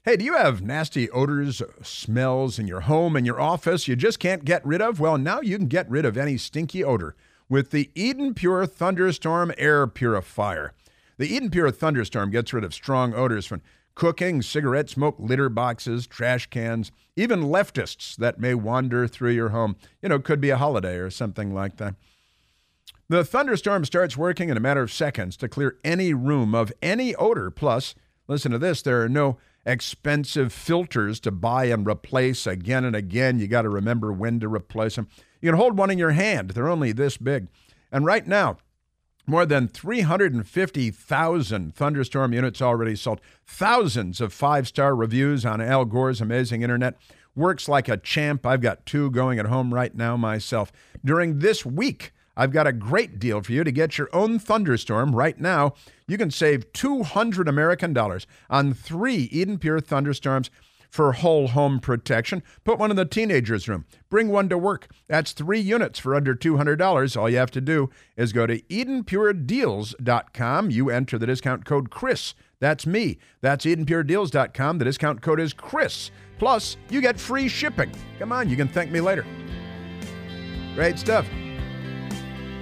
Hey, 0.03 0.17
do 0.17 0.25
you 0.25 0.33
have 0.33 0.63
nasty 0.63 1.11
odors, 1.11 1.61
smells 1.83 2.57
in 2.57 2.65
your 2.65 2.79
home 2.81 3.15
and 3.15 3.23
your 3.23 3.39
office 3.39 3.87
you 3.87 3.95
just 3.95 4.17
can't 4.17 4.43
get 4.43 4.65
rid 4.65 4.81
of? 4.81 4.99
Well, 4.99 5.19
now 5.19 5.41
you 5.41 5.59
can 5.59 5.67
get 5.67 5.87
rid 5.91 6.05
of 6.05 6.17
any 6.17 6.37
stinky 6.37 6.83
odor 6.83 7.15
with 7.47 7.69
the 7.69 7.91
Eden 7.93 8.33
Pure 8.33 8.65
Thunderstorm 8.65 9.53
Air 9.59 9.85
Purifier. 9.85 10.73
The 11.19 11.31
Eden 11.31 11.51
Pure 11.51 11.69
Thunderstorm 11.69 12.31
gets 12.31 12.51
rid 12.51 12.63
of 12.63 12.73
strong 12.73 13.13
odors 13.13 13.45
from 13.45 13.61
cooking, 13.93 14.41
cigarette 14.41 14.89
smoke, 14.89 15.17
litter 15.19 15.49
boxes, 15.49 16.07
trash 16.07 16.47
cans, 16.47 16.91
even 17.15 17.43
leftists 17.43 18.15
that 18.15 18.39
may 18.39 18.55
wander 18.55 19.07
through 19.07 19.33
your 19.33 19.49
home. 19.49 19.75
You 20.01 20.09
know, 20.09 20.17
could 20.17 20.41
be 20.41 20.49
a 20.49 20.57
holiday 20.57 20.95
or 20.95 21.11
something 21.11 21.53
like 21.53 21.77
that. 21.77 21.93
The 23.07 23.23
thunderstorm 23.23 23.85
starts 23.85 24.17
working 24.17 24.49
in 24.49 24.57
a 24.57 24.61
matter 24.61 24.81
of 24.81 24.91
seconds 24.91 25.37
to 25.37 25.47
clear 25.47 25.77
any 25.83 26.11
room 26.15 26.55
of 26.55 26.73
any 26.81 27.13
odor. 27.17 27.51
Plus, 27.51 27.93
listen 28.27 28.51
to 28.51 28.57
this 28.57 28.81
there 28.81 29.03
are 29.03 29.09
no 29.09 29.37
expensive 29.65 30.51
filters 30.51 31.19
to 31.21 31.31
buy 31.31 31.65
and 31.65 31.87
replace 31.87 32.47
again 32.47 32.85
and 32.85 32.95
again. 32.95 33.39
You 33.39 33.47
got 33.47 33.63
to 33.63 33.69
remember 33.69 34.11
when 34.11 34.39
to 34.39 34.47
replace 34.47 34.95
them. 34.95 35.07
You 35.41 35.49
can 35.49 35.57
hold 35.57 35.77
one 35.77 35.91
in 35.91 35.97
your 35.97 36.11
hand, 36.11 36.51
they're 36.51 36.69
only 36.69 36.91
this 36.91 37.17
big. 37.17 37.47
And 37.91 38.05
right 38.05 38.25
now, 38.25 38.57
more 39.27 39.45
than 39.45 39.67
350,000 39.67 41.75
thunderstorm 41.75 42.33
units 42.33 42.61
already 42.61 42.95
sold. 42.95 43.21
Thousands 43.45 44.19
of 44.19 44.33
five 44.33 44.67
star 44.67 44.95
reviews 44.95 45.45
on 45.45 45.61
Al 45.61 45.85
Gore's 45.85 46.21
amazing 46.21 46.63
internet. 46.63 46.97
Works 47.35 47.69
like 47.69 47.87
a 47.87 47.97
champ. 47.97 48.45
I've 48.45 48.61
got 48.61 48.85
two 48.85 49.09
going 49.11 49.39
at 49.39 49.45
home 49.45 49.73
right 49.73 49.95
now 49.95 50.17
myself. 50.17 50.71
During 51.03 51.39
this 51.39 51.65
week, 51.65 52.11
I've 52.35 52.51
got 52.51 52.67
a 52.67 52.73
great 52.73 53.19
deal 53.19 53.41
for 53.41 53.51
you 53.51 53.63
to 53.63 53.71
get 53.71 53.97
your 53.97 54.09
own 54.13 54.39
thunderstorm 54.39 55.15
right 55.15 55.39
now. 55.39 55.73
You 56.07 56.17
can 56.17 56.31
save 56.31 56.71
200 56.73 57.47
American 57.47 57.93
dollars 57.93 58.27
on 58.49 58.73
three 58.73 59.29
Eden 59.31 59.57
Pure 59.57 59.81
thunderstorms 59.81 60.49
for 60.91 61.13
whole 61.13 61.47
home 61.47 61.79
protection. 61.79 62.43
Put 62.63 62.77
one 62.77 62.91
in 62.91 62.97
the 62.97 63.05
teenager's 63.05 63.67
room. 63.67 63.85
Bring 64.09 64.27
one 64.27 64.49
to 64.49 64.57
work. 64.57 64.87
That's 65.07 65.31
three 65.31 65.61
units 65.61 65.97
for 65.97 66.13
under 66.13 66.35
$200. 66.35 67.17
All 67.17 67.29
you 67.29 67.37
have 67.37 67.51
to 67.51 67.61
do 67.61 67.89
is 68.17 68.33
go 68.33 68.45
to 68.45 68.61
EdenPureDeals.com. 68.61 70.69
You 70.69 70.89
enter 70.89 71.17
the 71.17 71.27
discount 71.27 71.63
code 71.65 71.89
Chris. 71.89 72.35
That's 72.59 72.85
me. 72.85 73.17
That's 73.39 73.65
EdenPureDeals.com. 73.65 74.77
The 74.77 74.85
discount 74.85 75.21
code 75.21 75.39
is 75.39 75.53
Chris. 75.53 76.11
Plus, 76.37 76.75
you 76.89 77.01
get 77.01 77.19
free 77.19 77.47
shipping. 77.47 77.91
Come 78.19 78.33
on, 78.33 78.49
you 78.49 78.57
can 78.57 78.67
thank 78.67 78.91
me 78.91 78.99
later. 78.99 79.25
Great 80.75 80.99
stuff. 80.99 81.25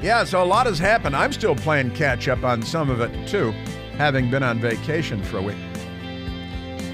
Yeah, 0.01 0.23
so 0.23 0.41
a 0.41 0.45
lot 0.45 0.65
has 0.65 0.79
happened. 0.79 1.13
I'm 1.15 1.33
still 1.33 1.55
playing 1.55 1.91
catch 1.91 2.29
up 2.29 2.43
on 2.45 2.63
some 2.63 2.89
of 2.89 3.01
it 3.01 3.27
too, 3.27 3.51
having 3.97 4.31
been 4.31 4.43
on 4.43 4.59
vacation 4.59 5.21
for 5.21 5.39
a 5.39 5.41
week. 5.41 5.57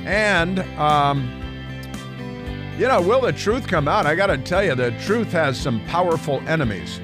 And, 0.05 0.59
um, 0.79 1.29
you 2.79 2.87
know, 2.87 3.01
will 3.01 3.21
the 3.21 3.31
truth 3.31 3.67
come 3.67 3.87
out? 3.87 4.07
I 4.07 4.15
got 4.15 4.27
to 4.27 4.37
tell 4.39 4.63
you, 4.63 4.73
the 4.73 4.91
truth 5.05 5.31
has 5.33 5.59
some 5.59 5.85
powerful 5.85 6.41
enemies. 6.47 6.99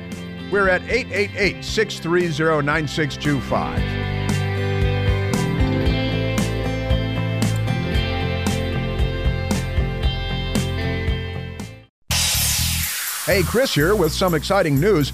We're 0.51 0.69
at 0.69 0.81
888 0.83 1.63
630 1.63 2.65
9625. 2.65 4.01
Hey, 13.25 13.43
Chris 13.43 13.73
here 13.73 13.95
with 13.95 14.11
some 14.11 14.33
exciting 14.33 14.79
news. 14.79 15.13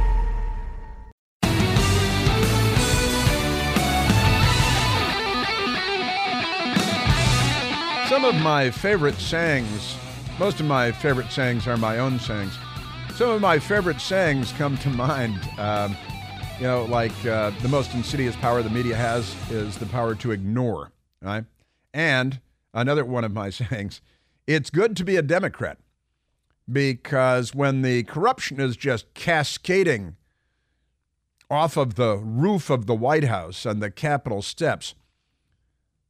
Of 8.35 8.41
my 8.41 8.71
favorite 8.71 9.15
sayings, 9.15 9.97
most 10.39 10.61
of 10.61 10.65
my 10.65 10.89
favorite 10.89 11.29
sayings 11.31 11.67
are 11.67 11.75
my 11.75 11.99
own 11.99 12.17
sayings. 12.17 12.57
Some 13.15 13.29
of 13.29 13.41
my 13.41 13.59
favorite 13.59 13.99
sayings 13.99 14.53
come 14.53 14.77
to 14.77 14.89
mind. 14.91 15.37
Um, 15.57 15.97
you 16.57 16.63
know, 16.63 16.85
like 16.85 17.11
uh, 17.25 17.51
the 17.61 17.67
most 17.67 17.93
insidious 17.93 18.35
power 18.37 18.61
the 18.61 18.69
media 18.69 18.95
has 18.95 19.35
is 19.49 19.77
the 19.77 19.85
power 19.87 20.15
to 20.15 20.31
ignore, 20.31 20.93
right? 21.21 21.43
And 21.93 22.39
another 22.73 23.03
one 23.03 23.25
of 23.25 23.33
my 23.33 23.49
sayings, 23.49 23.99
it's 24.47 24.69
good 24.69 24.95
to 24.95 25.03
be 25.03 25.17
a 25.17 25.21
Democrat 25.21 25.77
because 26.71 27.53
when 27.53 27.81
the 27.81 28.03
corruption 28.03 28.61
is 28.61 28.77
just 28.77 29.13
cascading 29.13 30.15
off 31.49 31.75
of 31.75 31.95
the 31.95 32.15
roof 32.17 32.69
of 32.69 32.85
the 32.85 32.95
White 32.95 33.25
House 33.25 33.65
and 33.65 33.81
the 33.81 33.91
Capitol 33.91 34.41
steps, 34.41 34.95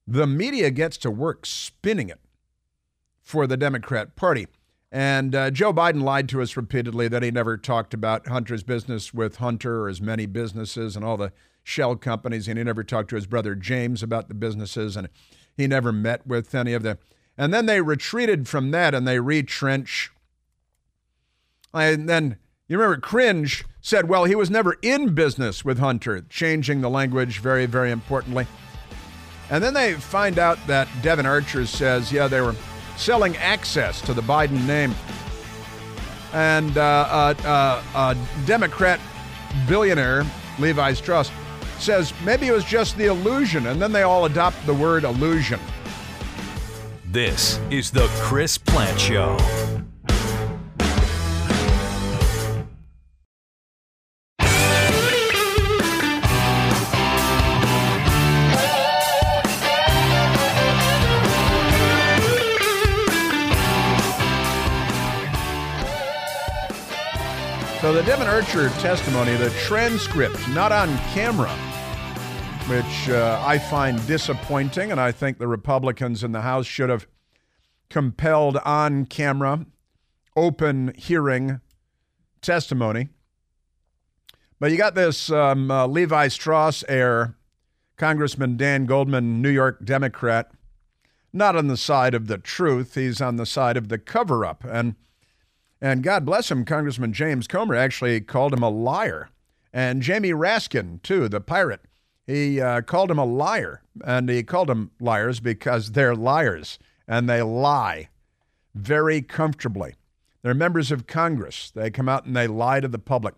the 0.07 0.27
media 0.27 0.71
gets 0.71 0.97
to 0.97 1.11
work 1.11 1.45
spinning 1.45 2.09
it 2.09 2.19
for 3.21 3.47
the 3.47 3.57
Democrat 3.57 4.15
Party. 4.15 4.47
And 4.91 5.33
uh, 5.33 5.51
Joe 5.51 5.71
Biden 5.71 6.03
lied 6.03 6.27
to 6.29 6.41
us 6.41 6.57
repeatedly 6.57 7.07
that 7.07 7.23
he 7.23 7.31
never 7.31 7.57
talked 7.57 7.93
about 7.93 8.27
Hunter's 8.27 8.63
business 8.63 9.13
with 9.13 9.37
Hunter 9.37 9.83
or 9.83 9.87
his 9.87 10.01
many 10.01 10.25
businesses 10.25 10.95
and 10.97 11.05
all 11.05 11.15
the 11.15 11.31
shell 11.63 11.95
companies. 11.95 12.47
And 12.47 12.57
he 12.57 12.63
never 12.63 12.83
talked 12.83 13.09
to 13.11 13.15
his 13.15 13.27
brother 13.27 13.55
James 13.55 14.03
about 14.03 14.27
the 14.27 14.33
businesses. 14.33 14.97
And 14.97 15.07
he 15.55 15.65
never 15.65 15.93
met 15.93 16.27
with 16.27 16.53
any 16.53 16.73
of 16.73 16.83
them. 16.83 16.97
And 17.37 17.53
then 17.53 17.67
they 17.67 17.81
retreated 17.81 18.49
from 18.49 18.71
that 18.71 18.93
and 18.93 19.07
they 19.07 19.19
retrench. 19.19 20.11
And 21.73 22.09
then 22.09 22.37
you 22.67 22.77
remember 22.77 22.99
Cringe 22.99 23.63
said, 23.79 24.09
well, 24.09 24.25
he 24.25 24.35
was 24.35 24.49
never 24.49 24.77
in 24.81 25.13
business 25.15 25.63
with 25.63 25.79
Hunter, 25.79 26.21
changing 26.29 26.81
the 26.81 26.89
language 26.89 27.39
very, 27.39 27.65
very 27.65 27.91
importantly. 27.91 28.45
And 29.51 29.61
then 29.61 29.73
they 29.73 29.93
find 29.93 30.39
out 30.39 30.57
that 30.67 30.87
Devon 31.01 31.25
Archer 31.25 31.65
says, 31.65 32.11
yeah, 32.11 32.27
they 32.27 32.39
were 32.39 32.55
selling 32.95 33.35
access 33.37 34.01
to 34.01 34.13
the 34.13 34.21
Biden 34.21 34.65
name. 34.65 34.95
And 36.33 36.77
uh, 36.77 37.35
uh, 37.43 37.83
uh, 37.93 38.15
Democrat 38.45 38.99
billionaire 39.67 40.25
Levi 40.57 40.93
Strauss 40.93 41.29
says 41.79 42.13
maybe 42.23 42.47
it 42.47 42.53
was 42.53 42.63
just 42.63 42.95
the 42.97 43.05
illusion, 43.05 43.67
and 43.67 43.81
then 43.81 43.91
they 43.91 44.03
all 44.03 44.25
adopt 44.25 44.65
the 44.65 44.73
word 44.73 45.03
illusion. 45.03 45.59
This 47.05 47.59
is 47.69 47.91
the 47.91 48.07
Chris 48.21 48.57
Plante 48.57 48.97
Show. 48.97 49.37
The 67.91 68.03
Devon 68.03 68.27
Archer 68.27 68.69
testimony, 68.79 69.35
the 69.35 69.49
transcript, 69.51 70.47
not 70.49 70.71
on 70.71 70.97
camera, 71.13 71.51
which 72.67 73.09
uh, 73.09 73.43
I 73.45 73.59
find 73.59 74.07
disappointing, 74.07 74.91
and 74.91 74.99
I 74.99 75.11
think 75.11 75.37
the 75.37 75.47
Republicans 75.47 76.23
in 76.23 76.31
the 76.31 76.41
House 76.41 76.65
should 76.65 76.89
have 76.89 77.05
compelled 77.89 78.57
on 78.65 79.05
camera, 79.05 79.65
open 80.37 80.93
hearing 80.97 81.59
testimony. 82.41 83.09
But 84.59 84.71
you 84.71 84.77
got 84.77 84.95
this 84.95 85.29
um, 85.29 85.69
uh, 85.69 85.85
Levi 85.85 86.29
Strauss 86.29 86.85
heir, 86.87 87.35
Congressman 87.97 88.55
Dan 88.55 88.85
Goldman, 88.85 89.41
New 89.41 89.51
York 89.51 89.85
Democrat, 89.85 90.49
not 91.33 91.57
on 91.57 91.67
the 91.67 91.77
side 91.77 92.15
of 92.15 92.27
the 92.27 92.37
truth. 92.37 92.95
He's 92.95 93.21
on 93.21 93.35
the 93.35 93.45
side 93.45 93.75
of 93.75 93.89
the 93.89 93.99
cover 93.99 94.45
up. 94.45 94.63
And 94.63 94.95
and 95.81 96.03
God 96.03 96.25
bless 96.25 96.51
him, 96.51 96.63
Congressman 96.63 97.13
James 97.13 97.47
Comer 97.47 97.75
actually 97.75 98.21
called 98.21 98.53
him 98.53 98.63
a 98.63 98.69
liar. 98.69 99.29
And 99.73 100.01
Jamie 100.01 100.31
Raskin, 100.31 101.01
too, 101.01 101.27
the 101.27 101.41
pirate, 101.41 101.81
he 102.27 102.61
uh, 102.61 102.81
called 102.81 103.09
him 103.09 103.17
a 103.17 103.25
liar. 103.25 103.81
And 104.05 104.29
he 104.29 104.43
called 104.43 104.69
them 104.69 104.91
liars 104.99 105.39
because 105.39 105.91
they're 105.91 106.15
liars 106.15 106.77
and 107.07 107.29
they 107.29 107.41
lie 107.41 108.09
very 108.75 109.21
comfortably. 109.21 109.95
They're 110.41 110.53
members 110.53 110.91
of 110.91 111.07
Congress. 111.07 111.71
They 111.73 111.89
come 111.91 112.07
out 112.07 112.25
and 112.25 112.35
they 112.35 112.47
lie 112.47 112.79
to 112.79 112.87
the 112.87 112.99
public 112.99 113.35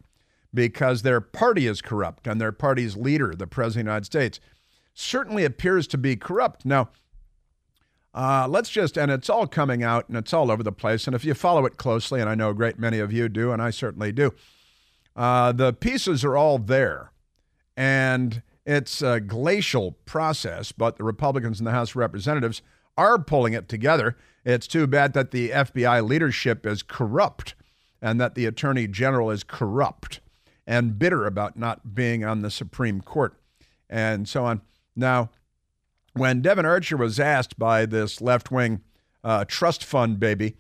because 0.54 1.02
their 1.02 1.22
party 1.22 1.66
is 1.66 1.82
corrupt 1.82 2.28
and 2.28 2.40
their 2.40 2.52
party's 2.52 2.96
leader, 2.96 3.34
the 3.36 3.48
President 3.48 3.82
of 3.82 3.86
the 3.86 3.92
United 3.92 4.06
States, 4.06 4.40
certainly 4.94 5.44
appears 5.44 5.88
to 5.88 5.98
be 5.98 6.16
corrupt. 6.16 6.66
Now, 6.66 6.90
uh, 8.14 8.48
let's 8.50 8.70
just, 8.70 8.98
and 8.98 9.12
it's 9.12 9.30
all 9.30 9.48
coming 9.48 9.84
out 9.84 10.08
and 10.08 10.18
it's 10.18 10.34
all 10.34 10.52
over 10.52 10.62
the 10.62 10.72
place. 10.72 11.08
And 11.08 11.16
if 11.16 11.26
you 11.26 11.34
follow 11.34 11.66
it 11.66 11.78
closely, 11.78 12.22
and 12.22 12.30
I 12.30 12.36
know 12.36 12.50
a 12.50 12.54
great 12.54 12.78
many 12.78 13.00
of 13.00 13.12
you 13.12 13.28
do, 13.28 13.52
and 13.52 13.62
I 13.62 13.72
certainly 13.72 14.12
do, 14.12 14.34
uh, 15.16 15.52
the 15.52 15.74
pieces 15.74 16.24
are 16.24 16.38
all 16.38 16.60
there. 16.60 17.12
And 17.76 18.44
it's 18.66 19.02
a 19.02 19.20
glacial 19.20 19.94
process, 20.06 20.72
but 20.72 20.98
the 20.98 21.04
Republicans 21.04 21.60
in 21.60 21.66
the 21.66 21.72
House 21.72 21.92
of 21.92 21.96
Representatives 21.98 22.62
are 22.98 23.18
pulling 23.18 23.54
it 23.54 23.68
together. 23.68 24.16
It's 24.46 24.68
too 24.68 24.86
bad 24.86 25.14
that 25.14 25.32
the 25.32 25.50
FBI 25.50 26.08
leadership 26.08 26.66
is 26.66 26.84
corrupt 26.84 27.56
and 28.02 28.22
that 28.22 28.36
the 28.36 28.46
Attorney 28.46 28.88
General 28.88 29.32
is 29.32 29.44
corrupt 29.44 30.20
and 30.68 31.00
bitter 31.00 31.26
about 31.26 31.58
not 31.58 31.96
being 31.96 32.24
on 32.24 32.42
the 32.42 32.52
Supreme 32.52 33.02
Court 33.02 33.36
and 33.90 34.28
so 34.28 34.46
on. 34.46 34.62
Now, 34.96 35.30
when 36.14 36.42
Devon 36.42 36.66
Archer 36.66 36.98
was 36.98 37.20
asked 37.20 37.58
by 37.58 37.86
this 37.86 38.22
left 38.22 38.52
wing 38.52 38.82
uh, 39.24 39.46
trust 39.48 39.84
fund 39.84 40.20
baby, 40.20 40.56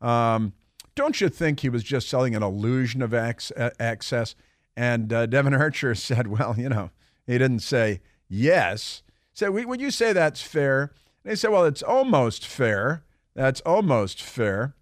um, 0.00 0.52
don't 0.94 1.20
you 1.20 1.28
think 1.28 1.60
he 1.60 1.68
was 1.68 1.82
just 1.82 2.08
selling 2.08 2.34
an 2.34 2.42
illusion 2.42 3.02
of 3.02 3.14
access? 3.14 4.34
And 4.76 5.12
uh, 5.12 5.26
Devon 5.26 5.54
Archer 5.60 5.94
said, 5.94 6.28
well, 6.28 6.54
you 6.58 6.68
know, 6.68 6.90
he 7.26 7.38
didn't 7.38 7.60
say 7.60 8.00
yes. 8.28 9.02
He 9.32 9.38
said, 9.38 9.48
would 9.48 9.80
you 9.80 9.90
say 9.90 10.12
that's 10.12 10.42
fair? 10.42 10.92
And 11.24 11.30
he 11.30 11.36
said, 11.36 11.50
well, 11.50 11.64
it's 11.64 11.82
almost 11.82 12.46
fair. 12.46 13.04
That's 13.34 13.60
almost 13.62 14.22
fair. 14.22 14.74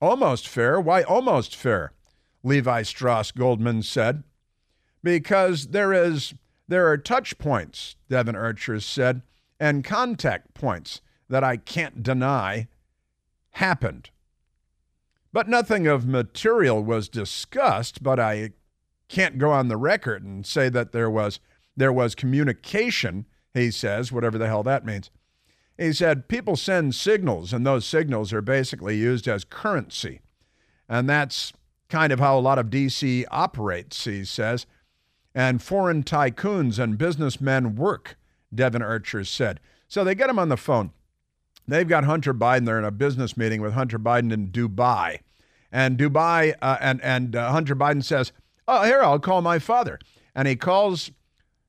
Almost 0.00 0.48
fair? 0.48 0.80
Why 0.80 1.02
almost 1.02 1.54
fair? 1.54 1.92
Levi 2.42 2.82
Strauss 2.82 3.32
Goldman 3.32 3.82
said. 3.82 4.24
Because 5.02 5.68
there 5.68 5.92
is 5.92 6.34
there 6.68 6.88
are 6.88 6.96
touch 6.96 7.36
points, 7.38 7.96
Devon 8.08 8.36
Archer 8.36 8.78
said 8.80 9.22
and 9.60 9.84
contact 9.84 10.54
points 10.54 11.02
that 11.28 11.44
I 11.44 11.58
can't 11.58 12.02
deny 12.02 12.66
happened. 13.52 14.10
But 15.32 15.48
nothing 15.48 15.86
of 15.86 16.06
material 16.06 16.82
was 16.82 17.08
discussed, 17.08 18.02
but 18.02 18.18
I 18.18 18.50
can't 19.08 19.38
go 19.38 19.50
on 19.52 19.68
the 19.68 19.76
record 19.76 20.24
and 20.24 20.44
say 20.44 20.68
that 20.70 20.92
there 20.92 21.10
was 21.10 21.38
there 21.76 21.92
was 21.92 22.14
communication, 22.14 23.26
he 23.54 23.70
says, 23.70 24.10
whatever 24.10 24.38
the 24.38 24.48
hell 24.48 24.62
that 24.64 24.84
means. 24.84 25.10
He 25.78 25.92
said 25.92 26.28
people 26.28 26.56
send 26.56 26.94
signals 26.94 27.52
and 27.52 27.64
those 27.64 27.86
signals 27.86 28.32
are 28.32 28.42
basically 28.42 28.96
used 28.96 29.28
as 29.28 29.44
currency. 29.44 30.20
And 30.88 31.08
that's 31.08 31.52
kind 31.88 32.12
of 32.12 32.18
how 32.18 32.38
a 32.38 32.40
lot 32.40 32.58
of 32.58 32.66
DC 32.66 33.24
operates, 33.30 34.04
he 34.04 34.24
says. 34.24 34.66
And 35.34 35.62
foreign 35.62 36.02
tycoons 36.02 36.78
and 36.78 36.98
businessmen 36.98 37.76
work 37.76 38.18
Devon 38.54 38.82
Archer 38.82 39.24
said. 39.24 39.60
So 39.88 40.04
they 40.04 40.14
get 40.14 40.30
him 40.30 40.38
on 40.38 40.48
the 40.48 40.56
phone. 40.56 40.92
They've 41.66 41.88
got 41.88 42.04
Hunter 42.04 42.34
Biden. 42.34 42.66
They're 42.66 42.78
in 42.78 42.84
a 42.84 42.90
business 42.90 43.36
meeting 43.36 43.60
with 43.60 43.74
Hunter 43.74 43.98
Biden 43.98 44.32
in 44.32 44.48
Dubai. 44.48 45.20
And 45.72 45.96
Dubai, 45.98 46.54
uh, 46.60 46.78
and, 46.80 47.00
and 47.02 47.36
uh, 47.36 47.52
Hunter 47.52 47.76
Biden 47.76 48.02
says, 48.02 48.32
Oh, 48.66 48.84
here, 48.84 49.02
I'll 49.02 49.18
call 49.18 49.40
my 49.42 49.58
father. 49.58 49.98
And 50.34 50.46
he 50.46 50.56
calls 50.56 51.10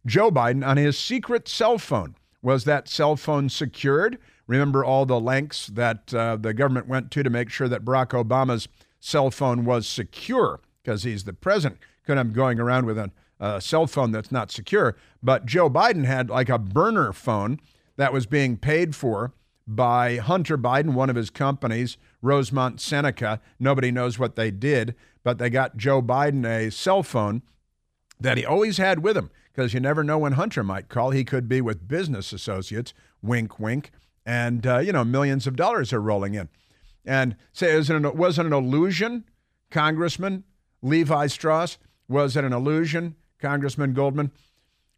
Joe 0.06 0.32
Biden 0.32 0.66
on 0.66 0.78
his 0.78 0.98
secret 0.98 1.48
cell 1.48 1.78
phone. 1.78 2.16
Was 2.42 2.64
that 2.66 2.88
cell 2.88 3.16
phone 3.16 3.50
secured? 3.50 4.18
Remember 4.48 4.84
all 4.84 5.06
the 5.06 5.20
lengths 5.20 5.68
that 5.68 6.14
uh, 6.14 6.36
the 6.36 6.54
government 6.54 6.88
went 6.88 7.12
to 7.12 7.24
to 7.24 7.30
make 7.30 7.50
sure 7.50 7.68
that 7.68 7.86
Barack 7.86 8.10
Obama's 8.10 8.68
cell 9.00 9.32
phone 9.32 9.66
was 9.66 9.88
secure 9.88 10.60
because 10.84 11.04
he's 11.04 11.24
the 11.24 11.34
president. 11.34 11.80
Couldn't 12.06 12.18
have 12.18 12.34
going 12.34 12.60
around 12.60 12.86
with 12.86 12.98
an 12.98 13.12
a 13.42 13.60
cell 13.60 13.88
phone 13.88 14.12
that's 14.12 14.32
not 14.32 14.52
secure. 14.52 14.96
But 15.22 15.46
Joe 15.46 15.70
Biden 15.70 16.06
had 16.06 16.30
like 16.30 16.48
a 16.48 16.60
burner 16.60 17.12
phone 17.12 17.60
that 17.98 18.14
was 18.14 18.26
being 18.26 18.56
paid 18.56 18.96
for 18.96 19.34
by 19.68 20.18
Hunter 20.18 20.58
Biden, 20.58 20.94
one 20.94 21.10
of 21.10 21.16
his 21.16 21.30
companies, 21.30 21.98
Rosemont 22.22 22.80
Seneca. 22.80 23.42
Nobody 23.60 23.92
knows 23.92 24.20
what 24.20 24.36
they 24.36 24.52
did, 24.52 24.96
but 25.24 25.40
they 25.40 25.50
got 25.50 25.76
Joe 25.76 26.02
Biden 26.02 26.46
a 26.46 26.72
cell 26.72 27.04
phone 27.04 27.42
that 28.20 28.38
he 28.38 28.46
always 28.46 28.78
had 28.78 29.00
with 29.00 29.18
him 29.18 29.32
because 29.52 29.74
you 29.74 29.80
never 29.80 30.04
know 30.04 30.20
when 30.20 30.34
Hunter 30.34 30.64
might 30.64 30.88
call. 30.88 31.10
He 31.10 31.24
could 31.24 31.50
be 31.50 31.62
with 31.62 31.88
business 31.88 32.32
associates, 32.32 32.94
wink, 33.22 33.60
wink, 33.60 33.92
and 34.26 34.66
uh, 34.68 34.78
you 34.78 34.92
know 34.92 35.04
millions 35.04 35.48
of 35.48 35.56
dollars 35.56 35.92
are 35.92 36.02
rolling 36.02 36.36
in. 36.36 36.50
And 37.04 37.36
say, 37.52 37.74
it 37.74 37.78
was 38.16 38.40
it 38.40 38.46
an 38.46 38.54
illusion, 38.54 39.26
Congressman 39.72 40.44
Levi 40.84 41.28
Strauss? 41.28 41.80
Was 42.08 42.36
it 42.36 42.44
an 42.44 42.54
illusion, 42.54 43.16
Congressman 43.42 43.94
Goldman, 43.94 44.32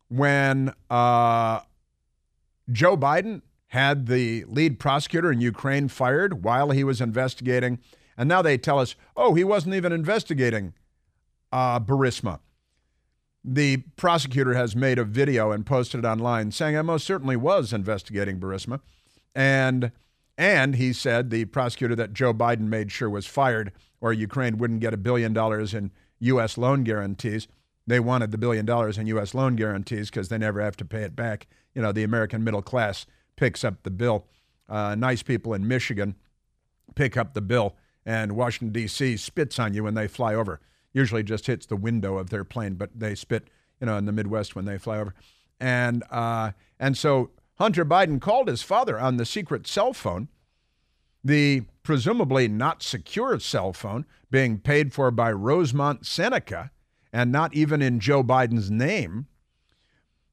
when 0.10 0.74
uh, 0.90 1.62
Joe 2.72 2.98
Biden 2.98 3.42
had 3.74 4.06
the 4.06 4.46
lead 4.46 4.80
prosecutor 4.80 5.32
in 5.32 5.42
Ukraine 5.42 5.88
fired 5.88 6.44
while 6.44 6.70
he 6.70 6.84
was 6.84 7.02
investigating. 7.02 7.80
And 8.16 8.30
now 8.30 8.44
they 8.44 8.56
tell 8.56 8.78
us, 8.78 8.96
oh, 9.18 9.34
he 9.34 9.44
wasn't 9.44 9.74
even 9.74 9.92
investigating 9.92 10.74
uh, 11.52 11.80
Burisma. 11.80 12.40
The 13.44 13.78
prosecutor 13.96 14.54
has 14.54 14.76
made 14.76 15.00
a 15.00 15.04
video 15.04 15.52
and 15.52 15.66
posted 15.66 16.02
it 16.02 16.08
online 16.08 16.52
saying 16.52 16.78
I 16.78 16.84
most 16.84 17.06
certainly 17.06 17.36
was 17.36 17.74
investigating 17.74 18.40
Burisma. 18.40 18.80
And 19.34 19.92
and 20.38 20.76
he 20.76 20.94
said 20.94 21.30
the 21.30 21.46
prosecutor 21.46 21.96
that 21.96 22.14
Joe 22.14 22.34
Biden 22.34 22.68
made 22.68 22.92
sure 22.92 23.10
was 23.10 23.26
fired 23.26 23.72
or 24.02 24.14
Ukraine 24.14 24.58
wouldn't 24.60 24.82
get 24.82 24.94
a 24.94 24.98
billion 24.98 25.34
dollars 25.34 25.74
in 25.74 25.92
U.S. 26.20 26.58
loan 26.58 26.84
guarantees. 26.84 27.48
They 27.86 28.00
wanted 28.00 28.32
the 28.32 28.38
billion 28.38 28.66
dollars 28.66 28.98
in 28.98 29.08
U.S. 29.08 29.34
loan 29.34 29.56
guarantees 29.56 30.10
because 30.10 30.30
they 30.30 30.38
never 30.38 30.62
have 30.62 30.78
to 30.78 30.86
pay 30.86 31.04
it 31.04 31.16
back. 31.16 31.48
You 31.74 31.82
know, 31.82 31.92
the 31.92 32.04
American 32.04 32.44
middle 32.44 32.62
class 32.62 33.06
picks 33.36 33.64
up 33.64 33.84
the 33.84 33.92
bill. 33.92 34.26
Uh, 34.70 34.96
nice 34.96 35.22
people 35.22 35.54
in 35.54 35.68
Michigan 35.68 36.16
pick 36.96 37.18
up 37.18 37.34
the 37.34 37.42
bill, 37.42 37.76
and 38.06 38.34
Washington, 38.34 38.72
D.C. 38.72 39.18
spits 39.18 39.60
on 39.60 39.74
you 39.74 39.84
when 39.84 39.96
they 39.96 40.08
fly 40.08 40.34
over. 40.34 40.62
Usually 40.94 41.24
just 41.24 41.48
hits 41.48 41.66
the 41.66 41.76
window 41.76 42.18
of 42.18 42.30
their 42.30 42.44
plane, 42.44 42.76
but 42.76 42.92
they 42.96 43.16
spit, 43.16 43.48
you 43.82 43.88
know, 43.88 43.98
in 43.98 44.06
the 44.06 44.12
Midwest 44.12 44.56
when 44.56 44.66
they 44.66 44.78
fly 44.78 45.00
over. 45.00 45.14
And, 45.60 46.04
uh, 46.12 46.52
and 46.80 46.98
so 46.98 47.32
Hunter 47.56 47.84
Biden 47.84 48.22
called 48.22 48.48
his 48.48 48.62
father 48.62 49.00
on 49.00 49.18
the 49.18 49.26
secret 49.26 49.68
cell 49.68 49.94
phone, 49.94 50.30
the 51.24 51.64
presumably 51.82 52.48
not 52.48 52.84
secure 52.84 53.40
cell 53.40 53.74
phone 53.74 54.06
being 54.30 54.60
paid 54.60 54.94
for 54.94 55.10
by 55.12 55.32
Rosemont 55.32 56.06
Seneca 56.06 56.72
and 57.14 57.32
not 57.32 57.54
even 57.54 57.82
in 57.82 58.00
Joe 58.00 58.24
Biden's 58.24 58.72
name. 58.72 59.28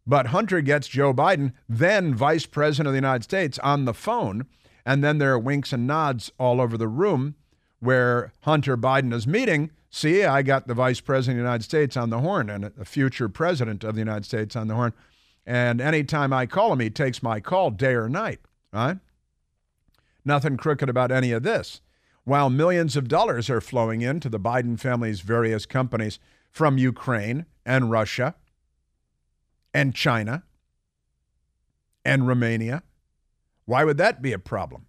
But 0.06 0.28
Hunter 0.28 0.62
gets 0.62 0.88
Joe 0.88 1.12
Biden, 1.12 1.52
then 1.68 2.14
Vice 2.14 2.46
President 2.46 2.88
of 2.88 2.94
the 2.94 2.98
United 2.98 3.22
States, 3.22 3.58
on 3.60 3.84
the 3.84 3.94
phone. 3.94 4.46
And 4.84 5.04
then 5.04 5.18
there 5.18 5.32
are 5.34 5.38
winks 5.38 5.72
and 5.72 5.86
nods 5.86 6.32
all 6.38 6.60
over 6.60 6.78
the 6.78 6.88
room 6.88 7.36
where 7.80 8.32
Hunter 8.40 8.76
Biden 8.76 9.12
is 9.12 9.26
meeting. 9.26 9.70
See, 9.90 10.24
I 10.24 10.42
got 10.42 10.66
the 10.66 10.74
vice 10.74 11.00
president 11.00 11.38
of 11.38 11.44
the 11.44 11.48
United 11.48 11.64
States 11.64 11.96
on 11.96 12.10
the 12.10 12.20
horn 12.20 12.48
and 12.48 12.64
a 12.64 12.84
future 12.84 13.28
president 13.28 13.84
of 13.84 13.94
the 13.94 14.00
United 14.00 14.24
States 14.24 14.56
on 14.56 14.68
the 14.68 14.74
horn. 14.74 14.94
And 15.46 15.80
anytime 15.80 16.32
I 16.32 16.46
call 16.46 16.72
him, 16.72 16.80
he 16.80 16.90
takes 16.90 17.22
my 17.22 17.40
call 17.40 17.70
day 17.70 17.94
or 17.94 18.08
night, 18.08 18.40
right? 18.72 18.98
Nothing 20.24 20.56
crooked 20.56 20.88
about 20.88 21.10
any 21.10 21.32
of 21.32 21.42
this. 21.42 21.80
While 22.24 22.50
millions 22.50 22.96
of 22.96 23.08
dollars 23.08 23.50
are 23.50 23.60
flowing 23.60 24.02
into 24.02 24.28
the 24.28 24.38
Biden 24.38 24.78
family's 24.78 25.20
various 25.20 25.66
companies 25.66 26.18
from 26.50 26.78
Ukraine 26.78 27.46
and 27.64 27.90
Russia 27.90 28.34
and 29.72 29.94
China 29.94 30.42
and 32.04 32.26
Romania. 32.26 32.82
Why 33.66 33.84
would 33.84 33.98
that 33.98 34.20
be 34.20 34.32
a 34.32 34.38
problem? 34.38 34.86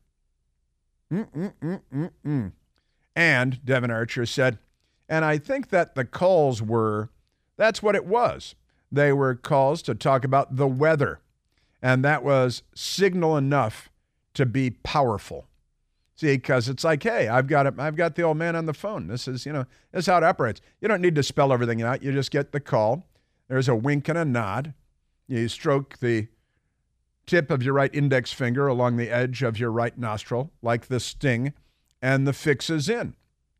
Mm-mm-mm-mm-mm. 1.11 2.51
And 3.15 3.65
Devon 3.65 3.91
Archer 3.91 4.25
said, 4.25 4.57
and 5.09 5.25
I 5.25 5.37
think 5.37 5.69
that 5.69 5.95
the 5.95 6.05
calls 6.05 6.61
were, 6.61 7.09
that's 7.57 7.83
what 7.83 7.95
it 7.95 8.05
was. 8.05 8.55
They 8.91 9.11
were 9.11 9.35
calls 9.35 9.81
to 9.83 9.95
talk 9.95 10.23
about 10.23 10.55
the 10.55 10.67
weather. 10.67 11.19
And 11.81 12.03
that 12.05 12.23
was 12.23 12.63
signal 12.73 13.37
enough 13.37 13.89
to 14.35 14.45
be 14.45 14.71
powerful. 14.71 15.47
See, 16.21 16.35
because 16.37 16.69
it's 16.69 16.83
like, 16.83 17.01
hey, 17.01 17.27
I've 17.27 17.47
got 17.47 17.65
it, 17.65 17.73
I've 17.79 17.95
got 17.95 18.13
the 18.13 18.21
old 18.21 18.37
man 18.37 18.55
on 18.55 18.67
the 18.67 18.75
phone. 18.75 19.07
This 19.07 19.27
is, 19.27 19.43
you 19.43 19.51
know, 19.51 19.65
this 19.91 20.01
is 20.01 20.05
how 20.05 20.17
it 20.17 20.23
operates. 20.23 20.61
You 20.79 20.87
don't 20.87 21.01
need 21.01 21.15
to 21.15 21.23
spell 21.23 21.51
everything 21.51 21.81
out. 21.81 22.03
You 22.03 22.11
just 22.11 22.29
get 22.29 22.51
the 22.51 22.59
call. 22.59 23.07
There's 23.47 23.67
a 23.67 23.73
wink 23.73 24.07
and 24.07 24.19
a 24.19 24.23
nod. 24.23 24.75
You 25.27 25.47
stroke 25.47 25.97
the 25.97 26.27
tip 27.25 27.49
of 27.49 27.63
your 27.63 27.73
right 27.73 27.89
index 27.91 28.31
finger 28.31 28.67
along 28.67 28.97
the 28.97 29.09
edge 29.09 29.41
of 29.41 29.57
your 29.57 29.71
right 29.71 29.97
nostril, 29.97 30.51
like 30.61 30.89
the 30.89 30.99
sting, 30.99 31.53
and 32.03 32.27
the 32.27 32.33
fix 32.33 32.69
is 32.69 32.87
in. 32.87 33.15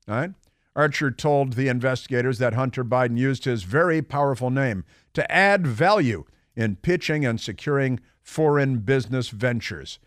All 0.08 0.14
right? 0.14 0.32
Archer 0.76 1.10
told 1.10 1.54
the 1.54 1.68
investigators 1.68 2.38
that 2.38 2.54
Hunter 2.54 2.86
Biden 2.86 3.18
used 3.18 3.46
his 3.46 3.64
very 3.64 4.04
powerful 4.04 4.52
name 4.52 4.86
to 5.16 5.32
add 5.32 5.66
value 5.66 6.26
in 6.56 6.76
pitching 6.76 7.26
and 7.26 7.42
securing 7.42 8.00
foreign 8.22 8.78
business 8.82 9.30
ventures. 9.30 9.98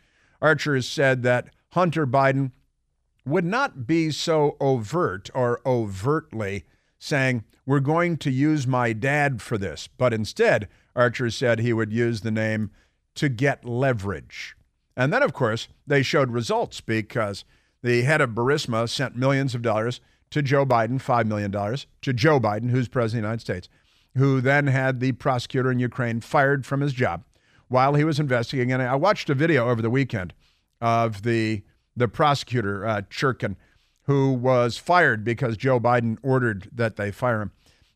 Archer 0.40 0.80
said 0.82 1.24
that 1.24 1.48
Hunter 1.74 2.06
Biden 2.06 2.52
would 3.26 3.44
not 3.44 3.84
be 3.84 4.12
so 4.12 4.56
overt 4.60 5.28
or 5.34 5.60
overtly 5.66 6.66
saying, 7.00 7.42
We're 7.66 7.80
going 7.80 8.16
to 8.18 8.30
use 8.30 8.64
my 8.64 8.92
dad 8.92 9.42
for 9.42 9.58
this, 9.58 9.88
but 9.88 10.14
instead, 10.14 10.68
Archer 10.94 11.30
said 11.30 11.58
he 11.58 11.72
would 11.72 11.92
use 11.92 12.20
the 12.20 12.30
name 12.30 12.70
to 13.16 13.28
get 13.28 13.64
leverage. 13.64 14.56
And 14.96 15.12
then, 15.12 15.24
of 15.24 15.32
course, 15.32 15.66
they 15.84 16.02
showed 16.02 16.30
results 16.30 16.80
because 16.80 17.44
the 17.82 18.02
head 18.02 18.20
of 18.20 18.30
Burisma 18.30 18.88
sent 18.88 19.16
millions 19.16 19.56
of 19.56 19.62
dollars 19.62 20.00
to 20.30 20.42
Joe 20.42 20.64
Biden, 20.64 21.02
$5 21.02 21.26
million, 21.26 21.50
to 21.50 22.12
Joe 22.12 22.38
Biden, 22.38 22.70
who's 22.70 22.86
president 22.86 23.18
of 23.18 23.22
the 23.22 23.28
United 23.28 23.40
States, 23.40 23.68
who 24.16 24.40
then 24.40 24.68
had 24.68 25.00
the 25.00 25.10
prosecutor 25.10 25.72
in 25.72 25.80
Ukraine 25.80 26.20
fired 26.20 26.64
from 26.64 26.82
his 26.82 26.92
job 26.92 27.24
while 27.66 27.94
he 27.94 28.04
was 28.04 28.20
investigating. 28.20 28.70
And 28.70 28.80
I 28.80 28.94
watched 28.94 29.28
a 29.28 29.34
video 29.34 29.68
over 29.68 29.82
the 29.82 29.90
weekend 29.90 30.34
of 30.84 31.22
the, 31.22 31.62
the 31.96 32.08
prosecutor, 32.08 32.86
uh, 32.86 33.00
Shokin, 33.08 33.56
who 34.02 34.34
was 34.34 34.76
fired 34.76 35.24
because 35.24 35.56
Joe 35.56 35.80
Biden 35.80 36.18
ordered 36.22 36.68
that 36.74 36.96
they 36.96 37.10
fire 37.10 37.40
him. 37.40 37.52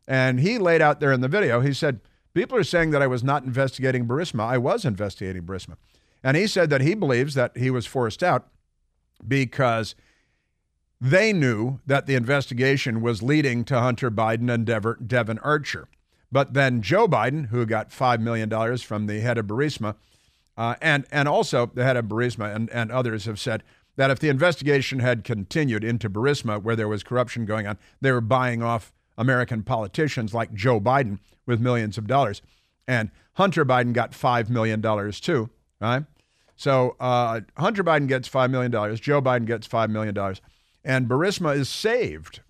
And 0.07 0.39
he 0.39 0.57
laid 0.57 0.81
out 0.81 0.99
there 0.99 1.11
in 1.11 1.21
the 1.21 1.27
video, 1.27 1.61
he 1.61 1.71
said, 1.71 2.01
People 2.33 2.57
are 2.57 2.63
saying 2.63 2.89
that 2.91 3.01
I 3.01 3.07
was 3.07 3.23
not 3.23 3.43
investigating 3.43 4.07
Burisma. 4.07 4.41
I 4.41 4.57
was 4.57 4.85
investigating 4.85 5.43
Burisma. 5.43 5.75
And 6.23 6.35
he 6.35 6.47
said 6.47 6.71
that 6.71 6.81
he 6.81 6.95
believes 6.95 7.35
that 7.35 7.55
he 7.55 7.69
was 7.69 7.85
forced 7.85 8.23
out 8.23 8.47
because 9.27 9.93
they 10.99 11.31
knew 11.31 11.79
that 11.85 12.07
the 12.07 12.15
investigation 12.15 13.01
was 13.01 13.21
leading 13.21 13.63
to 13.65 13.79
Hunter 13.79 14.09
Biden 14.09 14.51
and 14.51 14.65
Devon 15.07 15.39
Archer. 15.39 15.87
But 16.31 16.53
then 16.53 16.81
Joe 16.81 17.07
Biden, 17.07 17.49
who 17.49 17.65
got 17.65 17.91
$5 17.91 18.19
million 18.19 18.77
from 18.77 19.05
the 19.05 19.19
head 19.19 19.37
of 19.37 19.45
Burisma, 19.45 19.95
uh, 20.59 20.75
and, 20.81 21.05
and 21.09 21.29
also 21.29 21.71
the 21.73 21.85
head 21.85 21.95
of 21.95 22.05
Burisma 22.05 22.53
and, 22.53 22.69
and 22.71 22.91
others 22.91 23.23
have 23.23 23.39
said 23.39 23.63
that 23.95 24.11
if 24.11 24.19
the 24.19 24.27
investigation 24.27 24.99
had 24.99 25.23
continued 25.23 25.85
into 25.85 26.09
Burisma, 26.09 26.61
where 26.61 26.75
there 26.75 26.89
was 26.89 27.01
corruption 27.01 27.45
going 27.45 27.65
on, 27.65 27.77
they 28.01 28.11
were 28.11 28.19
buying 28.19 28.61
off 28.61 28.91
American 29.17 29.63
politicians 29.63 30.33
like 30.33 30.53
Joe 30.53 30.81
Biden 30.81 31.19
with 31.45 31.61
millions 31.61 31.97
of 31.97 32.07
dollars. 32.07 32.41
And 32.89 33.09
Hunter 33.35 33.63
Biden 33.63 33.93
got 33.93 34.11
$5 34.11 34.49
million 34.49 34.81
too, 35.13 35.49
right? 35.79 36.03
So 36.57 36.97
uh, 36.99 37.39
Hunter 37.55 37.83
Biden 37.85 38.09
gets 38.09 38.27
$5 38.27 38.51
million, 38.51 38.71
Joe 38.97 39.21
Biden 39.21 39.45
gets 39.45 39.65
$5 39.65 39.89
million, 39.89 40.35
and 40.83 41.07
Burisma 41.07 41.55
is 41.55 41.69
saved. 41.69 42.41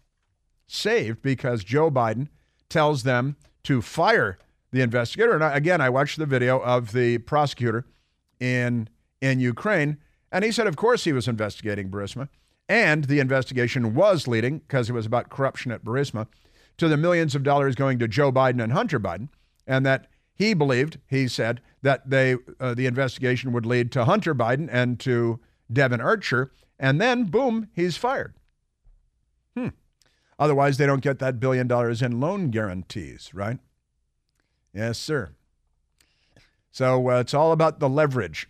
Saved 0.65 1.21
because 1.21 1.63
Joe 1.63 1.91
Biden 1.91 2.29
tells 2.69 3.03
them 3.03 3.35
to 3.65 3.83
fire 3.83 4.39
the 4.71 4.81
investigator. 4.81 5.35
And 5.35 5.43
again, 5.43 5.79
I 5.79 5.91
watched 5.91 6.17
the 6.17 6.25
video 6.25 6.59
of 6.59 6.91
the 6.91 7.19
prosecutor 7.19 7.85
in, 8.39 8.89
in 9.21 9.39
Ukraine, 9.39 9.97
and 10.31 10.43
he 10.43 10.51
said, 10.51 10.67
of 10.67 10.75
course, 10.75 11.03
he 11.03 11.13
was 11.13 11.27
investigating 11.27 11.89
Burisma. 11.89 12.29
And 12.67 13.05
the 13.05 13.19
investigation 13.19 13.95
was 13.95 14.27
leading, 14.27 14.59
because 14.59 14.89
it 14.89 14.93
was 14.93 15.07
about 15.07 15.29
corruption 15.29 15.71
at 15.71 15.83
Burisma, 15.83 16.27
to 16.77 16.87
the 16.87 16.97
millions 16.97 17.33
of 17.33 17.43
dollars 17.43 17.75
going 17.75 17.97
to 17.99 18.07
Joe 18.07 18.31
Biden 18.31 18.61
and 18.63 18.73
Hunter 18.73 18.99
Biden, 18.99 19.29
and 19.65 19.85
that 19.85 20.07
he 20.35 20.53
believed, 20.53 20.99
he 21.07 21.27
said, 21.27 21.61
that 21.81 22.09
they 22.09 22.35
uh, 22.59 22.73
the 22.73 22.85
investigation 22.85 23.51
would 23.53 23.65
lead 23.65 23.91
to 23.91 24.05
Hunter 24.05 24.35
Biden 24.35 24.69
and 24.71 24.99
to 24.99 25.39
Devon 25.71 25.99
Archer, 25.99 26.51
and 26.79 27.01
then 27.01 27.25
boom, 27.25 27.69
he's 27.73 27.97
fired. 27.97 28.33
Hmm. 29.57 29.69
Otherwise, 30.37 30.77
they 30.77 30.85
don't 30.85 31.01
get 31.01 31.19
that 31.19 31.39
billion 31.39 31.67
dollars 31.67 32.01
in 32.01 32.19
loan 32.19 32.51
guarantees, 32.51 33.33
right? 33.33 33.59
Yes, 34.73 34.97
sir. 34.97 35.31
So 36.71 37.09
uh, 37.09 37.19
it's 37.19 37.33
all 37.33 37.51
about 37.51 37.79
the 37.79 37.89
leverage, 37.89 38.47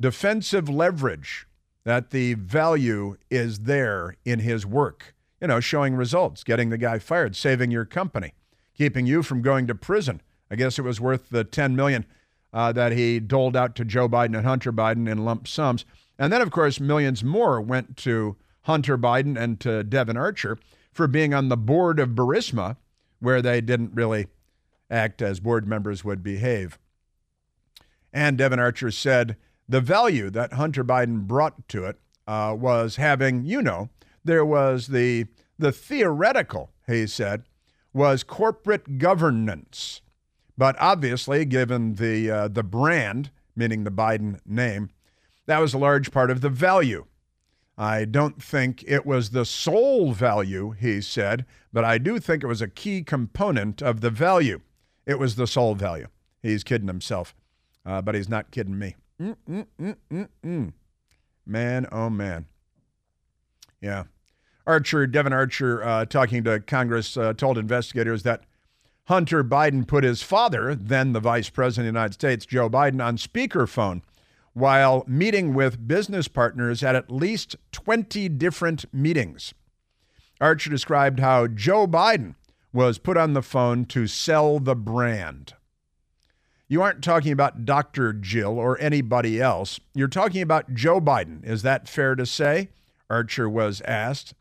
defensive 0.00 0.68
leverage, 0.68 1.46
that 1.84 2.10
the 2.10 2.34
value 2.34 3.16
is 3.30 3.60
there 3.60 4.16
in 4.24 4.40
his 4.40 4.64
work 4.64 5.14
you 5.42 5.48
know, 5.48 5.58
showing 5.58 5.96
results, 5.96 6.44
getting 6.44 6.70
the 6.70 6.78
guy 6.78 7.00
fired, 7.00 7.34
saving 7.34 7.72
your 7.72 7.84
company, 7.84 8.32
keeping 8.74 9.06
you 9.06 9.24
from 9.24 9.42
going 9.42 9.66
to 9.66 9.74
prison. 9.74 10.22
I 10.48 10.54
guess 10.54 10.78
it 10.78 10.82
was 10.82 11.00
worth 11.00 11.30
the 11.30 11.42
10 11.42 11.74
million 11.74 12.06
uh, 12.52 12.70
that 12.72 12.92
he 12.92 13.18
doled 13.18 13.56
out 13.56 13.74
to 13.76 13.84
Joe 13.84 14.08
Biden 14.08 14.36
and 14.36 14.46
Hunter 14.46 14.72
Biden 14.72 15.10
in 15.10 15.24
lump 15.24 15.48
sums. 15.48 15.84
And 16.16 16.32
then, 16.32 16.40
of 16.40 16.52
course, 16.52 16.78
millions 16.78 17.24
more 17.24 17.60
went 17.60 17.96
to 17.98 18.36
Hunter 18.62 18.96
Biden 18.96 19.36
and 19.36 19.58
to 19.60 19.82
Devon 19.82 20.16
Archer 20.16 20.58
for 20.92 21.08
being 21.08 21.34
on 21.34 21.48
the 21.48 21.56
board 21.56 21.98
of 21.98 22.10
Burisma, 22.10 22.76
where 23.18 23.42
they 23.42 23.60
didn't 23.60 23.94
really 23.94 24.28
act 24.88 25.20
as 25.20 25.40
board 25.40 25.66
members 25.66 26.04
would 26.04 26.22
behave. 26.22 26.78
And 28.12 28.36
Devon 28.38 28.58
Archer 28.58 28.90
said 28.90 29.36
the 29.68 29.80
value 29.80 30.30
that 30.30 30.54
Hunter 30.54 30.84
Biden 30.84 31.22
brought 31.26 31.68
to 31.68 31.84
it 31.84 31.98
uh, 32.26 32.54
was 32.58 32.96
having, 32.96 33.44
you 33.44 33.62
know, 33.62 33.88
there 34.24 34.44
was 34.44 34.88
the 34.88 35.26
the 35.58 35.72
theoretical, 35.72 36.70
he 36.86 37.06
said, 37.06 37.44
was 37.92 38.22
corporate 38.24 38.98
governance. 38.98 40.00
But 40.58 40.76
obviously, 40.78 41.44
given 41.44 41.94
the 41.94 42.30
uh, 42.30 42.48
the 42.48 42.62
brand, 42.62 43.30
meaning 43.56 43.84
the 43.84 43.90
Biden 43.90 44.40
name, 44.46 44.90
that 45.46 45.58
was 45.58 45.74
a 45.74 45.78
large 45.78 46.10
part 46.10 46.30
of 46.30 46.40
the 46.40 46.50
value. 46.50 47.06
I 47.78 48.04
don't 48.04 48.42
think 48.42 48.84
it 48.86 49.06
was 49.06 49.30
the 49.30 49.46
sole 49.46 50.12
value, 50.12 50.72
he 50.72 51.00
said, 51.00 51.46
but 51.72 51.84
I 51.84 51.98
do 51.98 52.18
think 52.18 52.44
it 52.44 52.48
was 52.48 52.60
a 52.60 52.68
key 52.68 53.02
component 53.02 53.82
of 53.82 54.02
the 54.02 54.10
value. 54.10 54.60
It 55.06 55.18
was 55.18 55.36
the 55.36 55.46
sole 55.46 55.74
value. 55.74 56.08
He's 56.42 56.64
kidding 56.64 56.88
himself, 56.88 57.34
uh, 57.84 58.02
but 58.02 58.14
he's 58.14 58.28
not 58.28 58.50
kidding 58.50 58.78
me. 58.78 58.96
Mm-mm-mm-mm-mm. 59.20 60.72
Man, 61.46 61.86
oh 61.92 62.10
man. 62.10 62.46
Yeah. 63.80 64.04
Archer, 64.66 65.06
Devon 65.06 65.32
Archer, 65.32 65.82
uh, 65.82 66.04
talking 66.04 66.44
to 66.44 66.60
Congress, 66.60 67.16
uh, 67.16 67.32
told 67.32 67.58
investigators 67.58 68.22
that 68.22 68.44
Hunter 69.06 69.42
Biden 69.42 69.86
put 69.86 70.04
his 70.04 70.22
father, 70.22 70.74
then 70.74 71.12
the 71.12 71.20
vice 71.20 71.50
president 71.50 71.88
of 71.88 71.94
the 71.94 71.98
United 71.98 72.14
States, 72.14 72.46
Joe 72.46 72.70
Biden, 72.70 73.04
on 73.04 73.16
speakerphone 73.16 74.02
while 74.54 75.04
meeting 75.06 75.54
with 75.54 75.88
business 75.88 76.28
partners 76.28 76.82
at 76.82 76.94
at 76.94 77.10
least 77.10 77.56
20 77.72 78.28
different 78.28 78.84
meetings. 78.92 79.54
Archer 80.40 80.70
described 80.70 81.20
how 81.20 81.46
Joe 81.46 81.86
Biden 81.86 82.34
was 82.72 82.98
put 82.98 83.16
on 83.16 83.32
the 83.32 83.42
phone 83.42 83.84
to 83.86 84.06
sell 84.06 84.58
the 84.58 84.76
brand. 84.76 85.54
You 86.72 86.80
aren't 86.80 87.04
talking 87.04 87.32
about 87.32 87.66
Dr. 87.66 88.14
Jill 88.14 88.58
or 88.58 88.80
anybody 88.80 89.38
else. 89.38 89.78
You're 89.94 90.08
talking 90.08 90.40
about 90.40 90.72
Joe 90.72 91.02
Biden. 91.02 91.44
Is 91.44 91.60
that 91.60 91.86
fair 91.86 92.14
to 92.14 92.24
say? 92.24 92.70
Archer 93.10 93.46
was 93.46 93.82
asked. 93.82 94.32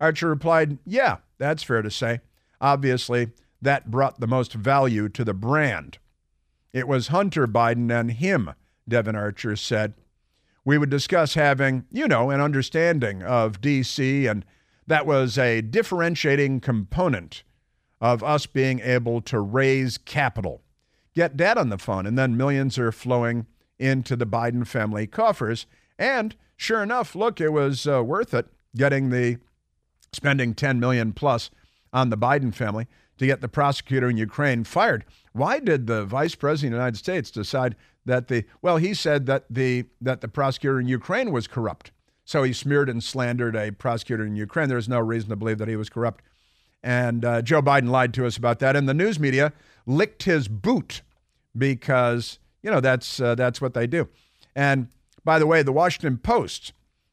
Archer 0.00 0.28
replied, 0.28 0.78
Yeah, 0.84 1.18
that's 1.38 1.62
fair 1.62 1.82
to 1.82 1.90
say. 1.92 2.18
Obviously, 2.60 3.30
that 3.62 3.92
brought 3.92 4.18
the 4.18 4.26
most 4.26 4.54
value 4.54 5.08
to 5.10 5.22
the 5.22 5.34
brand. 5.34 5.98
It 6.72 6.88
was 6.88 7.14
Hunter 7.14 7.46
Biden 7.46 7.92
and 7.92 8.10
him, 8.10 8.54
Devon 8.88 9.14
Archer 9.14 9.54
said. 9.54 9.94
We 10.64 10.78
would 10.78 10.90
discuss 10.90 11.34
having, 11.34 11.84
you 11.92 12.08
know, 12.08 12.30
an 12.30 12.40
understanding 12.40 13.22
of 13.22 13.60
D.C. 13.60 14.26
and 14.26 14.44
that 14.88 15.06
was 15.06 15.38
a 15.38 15.60
differentiating 15.60 16.58
component 16.58 17.44
of 18.00 18.24
us 18.24 18.46
being 18.46 18.80
able 18.80 19.20
to 19.20 19.38
raise 19.38 19.96
capital. 19.96 20.62
Get 21.18 21.36
dad 21.36 21.58
on 21.58 21.68
the 21.68 21.78
phone, 21.78 22.06
and 22.06 22.16
then 22.16 22.36
millions 22.36 22.78
are 22.78 22.92
flowing 22.92 23.46
into 23.76 24.14
the 24.14 24.24
Biden 24.24 24.64
family 24.64 25.08
coffers. 25.08 25.66
And 25.98 26.36
sure 26.56 26.80
enough, 26.80 27.16
look, 27.16 27.40
it 27.40 27.52
was 27.52 27.88
uh, 27.88 28.04
worth 28.04 28.32
it 28.32 28.46
getting 28.76 29.10
the 29.10 29.38
spending 30.12 30.54
10 30.54 30.78
million 30.78 31.12
plus 31.12 31.50
on 31.92 32.10
the 32.10 32.16
Biden 32.16 32.54
family 32.54 32.86
to 33.16 33.26
get 33.26 33.40
the 33.40 33.48
prosecutor 33.48 34.08
in 34.08 34.16
Ukraine 34.16 34.62
fired. 34.62 35.04
Why 35.32 35.58
did 35.58 35.88
the 35.88 36.04
vice 36.04 36.36
president 36.36 36.74
of 36.74 36.76
the 36.76 36.82
United 36.82 36.98
States 36.98 37.32
decide 37.32 37.74
that 38.04 38.28
the 38.28 38.44
well, 38.62 38.76
he 38.76 38.94
said 38.94 39.26
that 39.26 39.44
the 39.50 39.86
that 40.00 40.20
the 40.20 40.28
prosecutor 40.28 40.78
in 40.78 40.86
Ukraine 40.86 41.32
was 41.32 41.48
corrupt. 41.48 41.90
So 42.26 42.44
he 42.44 42.52
smeared 42.52 42.88
and 42.88 43.02
slandered 43.02 43.56
a 43.56 43.72
prosecutor 43.72 44.24
in 44.24 44.36
Ukraine. 44.36 44.68
There's 44.68 44.88
no 44.88 45.00
reason 45.00 45.30
to 45.30 45.36
believe 45.36 45.58
that 45.58 45.66
he 45.66 45.74
was 45.74 45.88
corrupt. 45.88 46.22
And 46.80 47.24
uh, 47.24 47.42
Joe 47.42 47.60
Biden 47.60 47.88
lied 47.88 48.14
to 48.14 48.24
us 48.24 48.36
about 48.36 48.60
that. 48.60 48.76
And 48.76 48.88
the 48.88 48.94
news 48.94 49.18
media 49.18 49.52
licked 49.84 50.22
his 50.22 50.46
boot 50.46 51.02
because, 51.58 52.38
you 52.62 52.70
know, 52.70 52.80
that's, 52.80 53.20
uh, 53.20 53.34
that's 53.34 53.60
what 53.60 53.74
they 53.74 53.86
do. 53.86 54.08
And 54.54 54.88
by 55.24 55.38
the 55.38 55.46
way, 55.46 55.62
the 55.62 55.72
Washington 55.72 56.18
Post 56.18 56.72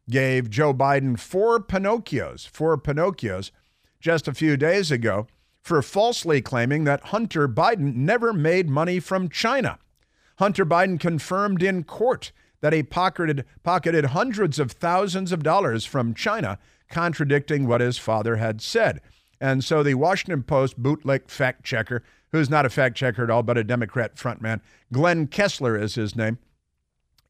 gave 0.10 0.50
Joe 0.50 0.74
Biden 0.74 1.20
four 1.20 1.60
Pinocchios, 1.60 2.48
four 2.48 2.78
Pinocchios 2.78 3.52
just 4.00 4.28
a 4.28 4.34
few 4.34 4.56
days 4.56 4.92
ago 4.92 5.28
for 5.62 5.82
falsely 5.82 6.42
claiming 6.42 6.84
that 6.84 7.06
Hunter 7.06 7.48
Biden 7.48 7.96
never 7.96 8.32
made 8.32 8.70
money 8.70 9.00
from 9.00 9.30
China. 9.30 9.80
Hunter 10.38 10.66
Biden 10.66 11.00
confirmed 11.00 11.64
in 11.64 11.84
court 11.84 12.32
that 12.62 12.74
he 12.74 12.84
pocketed, 12.84 13.46
pocketed 13.64 14.06
hundreds 14.06 14.60
of 14.60 14.72
thousands 14.72 15.32
of 15.32 15.44
dollars 15.44 15.86
from 15.86 16.14
China, 16.14 16.60
contradicting 16.90 17.68
what 17.68 17.82
his 17.82 17.98
father 17.98 18.36
had 18.36 18.62
said. 18.62 19.02
And 19.40 19.64
so 19.64 19.84
the 19.84 19.96
Washington 19.96 20.44
Post 20.44 20.78
bootleg 20.78 21.30
fact 21.30 21.64
checker, 21.64 22.04
who's 22.32 22.50
not 22.50 22.66
a 22.66 22.70
fact 22.70 22.96
checker 22.96 23.24
at 23.24 23.30
all, 23.30 23.44
but 23.44 23.58
a 23.58 23.64
Democrat 23.64 24.16
frontman, 24.16 24.62
Glenn 24.92 25.28
Kessler 25.28 25.78
is 25.78 25.96
his 25.96 26.16
name. 26.16 26.38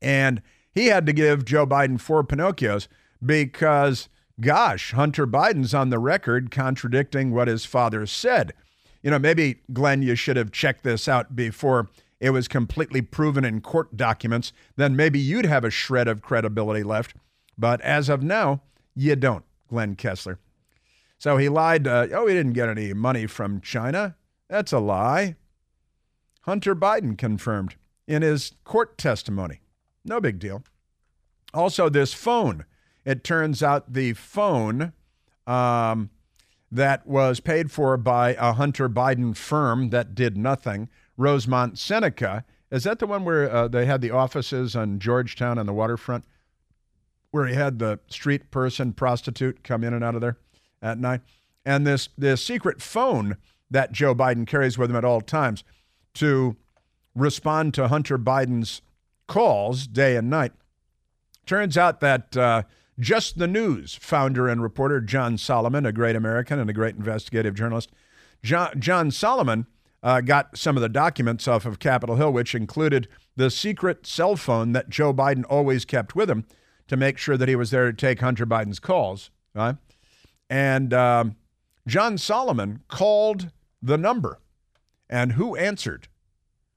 And 0.01 0.41
he 0.71 0.87
had 0.87 1.05
to 1.05 1.13
give 1.13 1.45
Joe 1.45 1.65
Biden 1.65 1.99
four 1.99 2.23
Pinocchios 2.23 2.87
because, 3.25 4.09
gosh, 4.39 4.91
Hunter 4.91 5.25
Biden's 5.25 5.73
on 5.73 5.89
the 5.89 5.99
record 5.99 6.51
contradicting 6.51 7.31
what 7.31 7.47
his 7.47 7.65
father 7.65 8.05
said. 8.05 8.53
You 9.01 9.11
know, 9.11 9.19
maybe, 9.19 9.61
Glenn, 9.71 10.01
you 10.01 10.15
should 10.15 10.37
have 10.37 10.51
checked 10.51 10.83
this 10.83 11.07
out 11.07 11.35
before 11.35 11.89
it 12.19 12.31
was 12.31 12.47
completely 12.47 13.01
proven 13.01 13.45
in 13.45 13.61
court 13.61 13.95
documents. 13.95 14.51
Then 14.75 14.95
maybe 14.95 15.19
you'd 15.19 15.45
have 15.45 15.63
a 15.63 15.69
shred 15.69 16.07
of 16.07 16.21
credibility 16.21 16.83
left. 16.83 17.15
But 17.57 17.81
as 17.81 18.09
of 18.09 18.23
now, 18.23 18.61
you 18.95 19.15
don't, 19.15 19.45
Glenn 19.69 19.95
Kessler. 19.95 20.39
So 21.17 21.37
he 21.37 21.49
lied. 21.49 21.87
Uh, 21.87 22.07
oh, 22.13 22.27
he 22.27 22.33
didn't 22.33 22.53
get 22.53 22.69
any 22.69 22.93
money 22.93 23.25
from 23.27 23.61
China. 23.61 24.15
That's 24.49 24.73
a 24.73 24.79
lie. 24.79 25.35
Hunter 26.41 26.75
Biden 26.75 27.17
confirmed 27.17 27.75
in 28.07 28.21
his 28.21 28.53
court 28.63 28.97
testimony. 28.97 29.61
No 30.03 30.21
big 30.21 30.39
deal. 30.39 30.63
Also, 31.53 31.89
this 31.89 32.13
phone. 32.13 32.65
It 33.03 33.23
turns 33.23 33.63
out 33.63 33.93
the 33.93 34.13
phone 34.13 34.93
um, 35.47 36.09
that 36.71 37.05
was 37.07 37.39
paid 37.39 37.71
for 37.71 37.97
by 37.97 38.33
a 38.33 38.53
Hunter 38.53 38.89
Biden 38.89 39.35
firm 39.35 39.89
that 39.89 40.15
did 40.15 40.37
nothing, 40.37 40.89
Rosemont 41.17 41.77
Seneca. 41.77 42.45
Is 42.71 42.83
that 42.83 42.99
the 42.99 43.07
one 43.07 43.25
where 43.25 43.49
uh, 43.51 43.67
they 43.67 43.85
had 43.85 44.01
the 44.01 44.11
offices 44.11 44.75
on 44.75 44.99
Georgetown 44.99 45.57
on 45.57 45.65
the 45.65 45.73
waterfront, 45.73 46.25
where 47.31 47.47
he 47.47 47.53
had 47.53 47.79
the 47.79 47.99
street 48.07 48.51
person 48.51 48.91
prostitute 48.91 49.63
come 49.63 49.83
in 49.83 49.93
and 49.93 50.03
out 50.03 50.15
of 50.15 50.21
there? 50.21 50.37
At 50.81 50.97
night. 50.99 51.21
And 51.65 51.85
this, 51.85 52.09
this 52.17 52.43
secret 52.43 52.81
phone 52.81 53.37
that 53.71 53.91
Joe 53.91 54.13
Biden 54.13 54.45
carries 54.45 54.77
with 54.77 54.89
him 54.89 54.95
at 54.95 55.05
all 55.05 55.21
times 55.21 55.63
to 56.15 56.55
respond 57.15 57.73
to 57.73 57.87
Hunter 57.87 58.17
Biden's 58.17 58.81
calls 59.27 59.87
day 59.87 60.15
and 60.15 60.29
night. 60.29 60.51
Turns 61.45 61.77
out 61.77 61.99
that 61.99 62.35
uh, 62.37 62.63
Just 62.99 63.37
the 63.37 63.47
News 63.47 63.95
founder 63.95 64.47
and 64.47 64.61
reporter 64.61 65.01
John 65.01 65.37
Solomon, 65.37 65.85
a 65.85 65.91
great 65.91 66.15
American 66.15 66.59
and 66.59 66.69
a 66.69 66.73
great 66.73 66.95
investigative 66.95 67.55
journalist, 67.55 67.91
John, 68.43 68.79
John 68.79 69.11
Solomon 69.11 69.65
uh, 70.03 70.21
got 70.21 70.55
some 70.57 70.75
of 70.77 70.81
the 70.81 70.89
documents 70.89 71.47
off 71.47 71.65
of 71.65 71.79
Capitol 71.79 72.15
Hill, 72.15 72.31
which 72.31 72.53
included 72.53 73.07
the 73.35 73.49
secret 73.49 74.05
cell 74.05 74.35
phone 74.35 74.71
that 74.73 74.89
Joe 74.89 75.13
Biden 75.13 75.43
always 75.49 75.83
kept 75.83 76.15
with 76.15 76.29
him 76.29 76.45
to 76.87 76.95
make 76.95 77.17
sure 77.17 77.37
that 77.37 77.49
he 77.49 77.55
was 77.55 77.71
there 77.71 77.91
to 77.91 77.97
take 77.97 78.21
Hunter 78.21 78.45
Biden's 78.45 78.79
calls. 78.79 79.31
Right? 79.55 79.77
And 80.49 80.93
um, 80.93 81.35
John 81.87 82.17
Solomon 82.17 82.81
called 82.87 83.51
the 83.81 83.97
number. 83.97 84.39
And 85.09 85.33
who 85.33 85.55
answered 85.55 86.07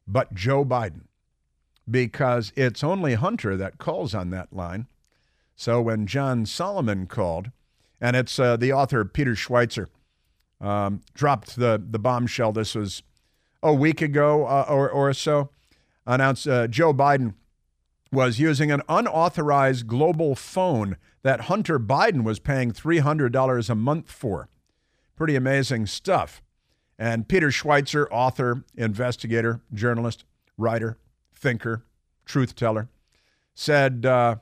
but 0.06 0.34
Joe 0.34 0.64
Biden? 0.64 1.02
Because 1.90 2.52
it's 2.56 2.84
only 2.84 3.14
Hunter 3.14 3.56
that 3.56 3.78
calls 3.78 4.14
on 4.14 4.30
that 4.30 4.52
line. 4.52 4.86
So 5.56 5.80
when 5.80 6.06
John 6.06 6.46
Solomon 6.46 7.06
called, 7.06 7.50
and 8.00 8.14
it's 8.14 8.38
uh, 8.38 8.56
the 8.56 8.72
author 8.72 9.04
Peter 9.04 9.32
Schweizer 9.32 9.86
um, 10.60 11.00
dropped 11.14 11.56
the, 11.56 11.82
the 11.84 11.98
bombshell. 11.98 12.52
This 12.52 12.74
was 12.74 13.02
a 13.62 13.72
week 13.72 14.02
ago 14.02 14.46
uh, 14.46 14.66
or, 14.68 14.88
or 14.90 15.12
so. 15.12 15.50
Announced 16.06 16.46
uh, 16.46 16.68
Joe 16.68 16.94
Biden 16.94 17.34
was 18.10 18.38
using 18.38 18.70
an 18.70 18.82
unauthorized 18.88 19.86
global 19.86 20.34
phone 20.34 20.96
that 21.22 21.42
Hunter 21.42 21.78
Biden 21.78 22.22
was 22.22 22.38
paying 22.38 22.72
$300 22.72 23.70
a 23.70 23.74
month 23.74 24.10
for. 24.10 24.48
Pretty 25.16 25.36
amazing 25.36 25.86
stuff. 25.86 26.42
And 26.98 27.28
Peter 27.28 27.48
Schweizer, 27.48 28.06
author, 28.10 28.64
investigator, 28.76 29.60
journalist, 29.72 30.24
writer, 30.56 30.98
thinker, 31.34 31.84
truth 32.24 32.54
teller, 32.56 32.88
said, 33.54 34.04
uh, 34.04 34.36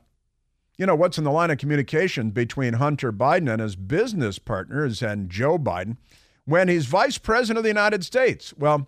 you 0.77 0.85
know, 0.85 0.95
what's 0.95 1.17
in 1.17 1.23
the 1.23 1.31
line 1.31 1.51
of 1.51 1.57
communication 1.57 2.29
between 2.29 2.73
Hunter 2.73 3.11
Biden 3.11 3.51
and 3.51 3.61
his 3.61 3.75
business 3.75 4.37
partners 4.39 5.01
and 5.01 5.29
Joe 5.29 5.57
Biden 5.57 5.97
when 6.45 6.67
he's 6.67 6.85
vice 6.85 7.17
president 7.17 7.57
of 7.57 7.63
the 7.63 7.69
United 7.69 8.03
States? 8.03 8.53
Well, 8.57 8.87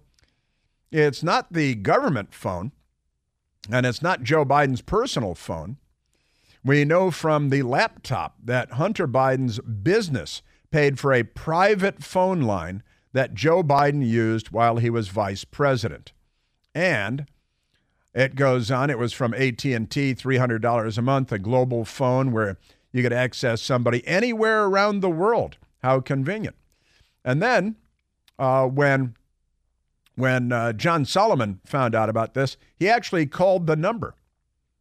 it's 0.92 1.24
not 1.24 1.54
the 1.54 1.76
government 1.76 2.34
phone, 2.34 2.72
and 3.72 3.86
it's 3.86 4.02
not 4.02 4.24
Joe 4.24 4.46
Biden's 4.46 4.82
personal 4.82 5.36
phone. 5.36 5.78
We 6.64 6.86
know 6.86 7.10
from 7.12 7.50
the 7.50 7.64
laptop 7.64 8.36
that 8.44 8.74
Hunter 8.74 9.08
Biden's 9.08 9.60
business 9.60 10.42
paid 10.72 11.00
for 11.00 11.14
a 11.14 11.24
private 11.24 12.04
phone 12.04 12.42
line 12.42 12.84
that 13.14 13.34
Joe 13.34 13.64
Biden 13.64 14.06
used 14.06 14.52
while 14.52 14.78
he 14.78 14.90
was 14.90 15.08
vice 15.08 15.46
president. 15.46 16.12
And 16.76 17.26
it 18.14 18.36
goes 18.36 18.70
on, 18.70 18.90
it 18.90 19.00
was 19.00 19.14
from 19.14 19.34
AT&T, 19.34 19.70
$300 19.76 20.98
a 20.98 21.02
month, 21.02 21.32
a 21.32 21.40
global 21.40 21.86
phone 21.86 22.32
where 22.32 22.58
you 22.92 23.04
could 23.04 23.14
access 23.14 23.62
somebody 23.62 24.06
anywhere 24.08 24.66
around 24.66 25.00
the 25.00 25.10
world. 25.10 25.58
How 25.82 26.02
convenient. 26.02 26.56
And 27.24 27.42
then 27.42 27.78
uh, 28.38 28.66
when 28.68 29.16
when 30.16 30.52
uh, 30.52 30.74
John 30.74 31.06
Solomon 31.06 31.62
found 31.66 31.96
out 31.96 32.10
about 32.10 32.34
this, 32.34 32.58
he 32.76 32.90
actually 32.90 33.26
called 33.26 33.68
the 33.68 33.78
number 33.78 34.16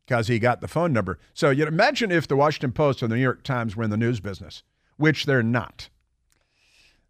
because 0.09 0.29
he 0.29 0.38
got 0.38 0.62
the 0.62 0.68
phone 0.68 0.92
number. 0.92 1.18
So 1.35 1.51
you 1.51 1.66
imagine 1.66 2.11
if 2.11 2.27
the 2.27 2.37
Washington 2.37 2.73
Post 2.73 3.03
or 3.03 3.09
the 3.09 3.16
New 3.16 3.23
York 3.23 3.42
Times 3.42 3.77
were 3.77 3.85
in 3.85 3.90
the 3.90 3.97
news 3.97 4.21
business, 4.21 4.62
which 4.97 5.27
they're 5.27 5.42
not. 5.42 5.90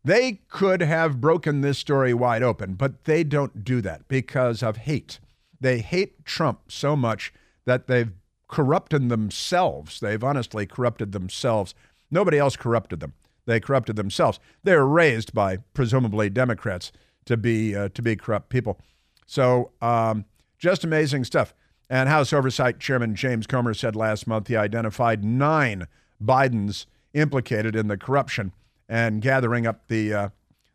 They 0.04 0.40
could 0.48 0.80
have 0.80 1.20
broken 1.20 1.60
this 1.60 1.78
story 1.78 2.12
wide 2.12 2.42
open, 2.42 2.74
but 2.74 3.04
they 3.04 3.22
don't 3.22 3.64
do 3.64 3.80
that 3.82 4.08
because 4.08 4.64
of 4.64 4.78
hate. 4.78 5.20
They 5.60 5.78
hate 5.78 6.24
Trump 6.24 6.72
so 6.72 6.96
much 6.96 7.32
that 7.66 7.86
they've 7.86 8.10
corrupted 8.48 9.08
themselves. 9.08 10.00
They've 10.00 10.24
honestly 10.24 10.66
corrupted 10.66 11.12
themselves. 11.12 11.74
Nobody 12.10 12.38
else 12.38 12.56
corrupted 12.56 12.98
them. 12.98 13.12
They 13.46 13.60
corrupted 13.60 13.96
themselves. 13.96 14.40
They 14.64 14.74
were 14.74 14.88
raised 14.88 15.32
by 15.32 15.58
presumably 15.72 16.30
Democrats 16.30 16.90
to 17.26 17.36
be 17.36 17.76
uh, 17.76 17.90
to 17.90 18.02
be 18.02 18.16
corrupt 18.16 18.48
people. 18.48 18.80
So 19.26 19.70
um, 19.80 20.24
just 20.58 20.84
amazing 20.84 21.24
stuff. 21.24 21.54
And 21.90 22.08
House 22.08 22.32
Oversight 22.32 22.78
Chairman 22.78 23.14
James 23.14 23.46
Comer 23.46 23.72
said 23.72 23.96
last 23.96 24.26
month 24.26 24.48
he 24.48 24.56
identified 24.56 25.24
nine 25.24 25.86
Bidens 26.22 26.86
implicated 27.14 27.74
in 27.74 27.88
the 27.88 27.96
corruption 27.96 28.52
and 28.88 29.22
gathering 29.22 29.66
up 29.66 29.88
the 29.88 30.12
uh, 30.12 30.28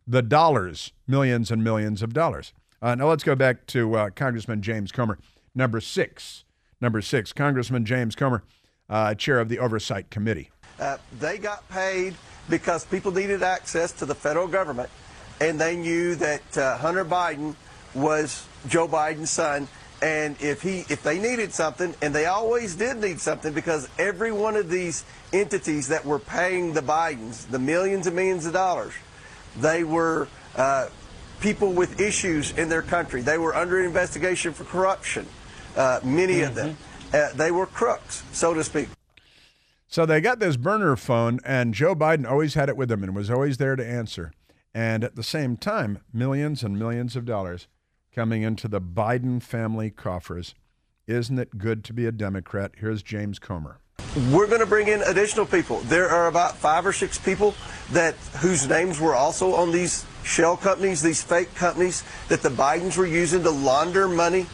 the 0.06 0.22
dollars, 0.22 0.92
millions 1.06 1.50
and 1.50 1.62
millions 1.62 2.02
of 2.02 2.12
dollars. 2.12 2.52
Uh, 2.82 2.94
now 2.94 3.08
let's 3.08 3.24
go 3.24 3.34
back 3.34 3.66
to 3.66 3.96
uh, 3.96 4.10
Congressman 4.10 4.60
James 4.60 4.92
Comer, 4.92 5.18
number 5.54 5.80
six. 5.80 6.44
Number 6.80 7.00
six, 7.00 7.32
Congressman 7.32 7.86
James 7.86 8.14
Comer, 8.14 8.42
uh, 8.90 9.14
chair 9.14 9.40
of 9.40 9.48
the 9.48 9.58
Oversight 9.58 10.10
Committee. 10.10 10.50
Uh, 10.78 10.98
they 11.18 11.38
got 11.38 11.66
paid 11.70 12.14
because 12.50 12.84
people 12.84 13.10
needed 13.10 13.42
access 13.42 13.92
to 13.92 14.04
the 14.04 14.14
federal 14.14 14.46
government, 14.46 14.90
and 15.40 15.58
they 15.58 15.76
knew 15.76 16.14
that 16.16 16.58
uh, 16.58 16.76
Hunter 16.76 17.04
Biden 17.04 17.54
was 17.94 18.46
Joe 18.68 18.86
Biden's 18.86 19.30
son 19.30 19.68
And 20.02 20.36
if 20.40 20.60
he 20.60 20.80
if 20.88 21.02
they 21.02 21.18
needed 21.18 21.52
something, 21.52 21.94
and 22.02 22.14
they 22.14 22.26
always 22.26 22.74
did 22.74 22.98
need 22.98 23.20
something 23.20 23.52
because 23.52 23.88
every 23.98 24.32
one 24.32 24.56
of 24.56 24.68
these 24.68 25.04
entities 25.32 25.88
that 25.88 26.04
were 26.04 26.18
paying 26.18 26.74
the 26.74 26.82
Bidens 26.82 27.48
the 27.48 27.58
millions 27.58 28.06
and 28.06 28.14
millions 28.14 28.44
of 28.44 28.52
dollars, 28.52 28.92
they 29.56 29.84
were 29.84 30.28
uh, 30.56 30.88
people 31.40 31.72
with 31.72 32.00
issues 32.00 32.52
in 32.58 32.68
their 32.68 32.82
country. 32.82 33.22
They 33.22 33.38
were 33.38 33.54
under 33.54 33.82
investigation 33.82 34.52
for 34.52 34.64
corruption. 34.64 35.26
Uh, 35.76 36.00
many 36.04 36.34
mm-hmm. 36.34 36.48
of 36.48 36.54
them, 36.54 36.70
mm-hmm. 36.70 37.34
uh, 37.34 37.36
they 37.36 37.50
were 37.50 37.66
crooks, 37.66 38.22
so 38.32 38.54
to 38.54 38.62
speak. 38.62 38.88
So 39.88 40.06
they 40.06 40.20
got 40.20 40.40
this 40.40 40.56
burner 40.56 40.96
phone, 40.96 41.38
and 41.44 41.72
Joe 41.72 41.94
Biden 41.94 42.28
always 42.28 42.54
had 42.54 42.68
it 42.68 42.76
with 42.76 42.90
him 42.90 43.02
and 43.02 43.14
was 43.14 43.30
always 43.30 43.58
there 43.58 43.76
to 43.76 43.86
answer. 43.86 44.32
And 44.74 45.04
at 45.04 45.14
the 45.14 45.22
same 45.22 45.56
time, 45.56 46.00
millions 46.12 46.64
and 46.64 46.76
millions 46.76 47.14
of 47.14 47.24
dollars 47.24 47.68
coming 48.14 48.42
into 48.42 48.68
the 48.68 48.80
Biden 48.80 49.42
family 49.42 49.90
coffers. 49.90 50.54
Isn't 51.06 51.38
it 51.38 51.58
good 51.58 51.84
to 51.84 51.92
be 51.92 52.06
a 52.06 52.12
Democrat? 52.12 52.72
Here's 52.78 53.02
James 53.02 53.38
Comer. 53.38 53.80
We're 54.30 54.46
going 54.46 54.60
to 54.60 54.66
bring 54.66 54.88
in 54.88 55.02
additional 55.02 55.44
people. 55.44 55.80
There 55.80 56.08
are 56.08 56.28
about 56.28 56.56
five 56.56 56.86
or 56.86 56.92
six 56.92 57.18
people 57.18 57.54
that 57.90 58.14
whose 58.40 58.68
names 58.68 59.00
were 59.00 59.14
also 59.14 59.54
on 59.54 59.72
these 59.72 60.06
shell 60.22 60.56
companies, 60.56 61.02
these 61.02 61.22
fake 61.22 61.54
companies 61.54 62.04
that 62.28 62.40
the 62.40 62.48
Bidens 62.48 62.96
were 62.96 63.06
using 63.06 63.42
to 63.42 63.50
launder 63.50 64.06
money 64.06 64.44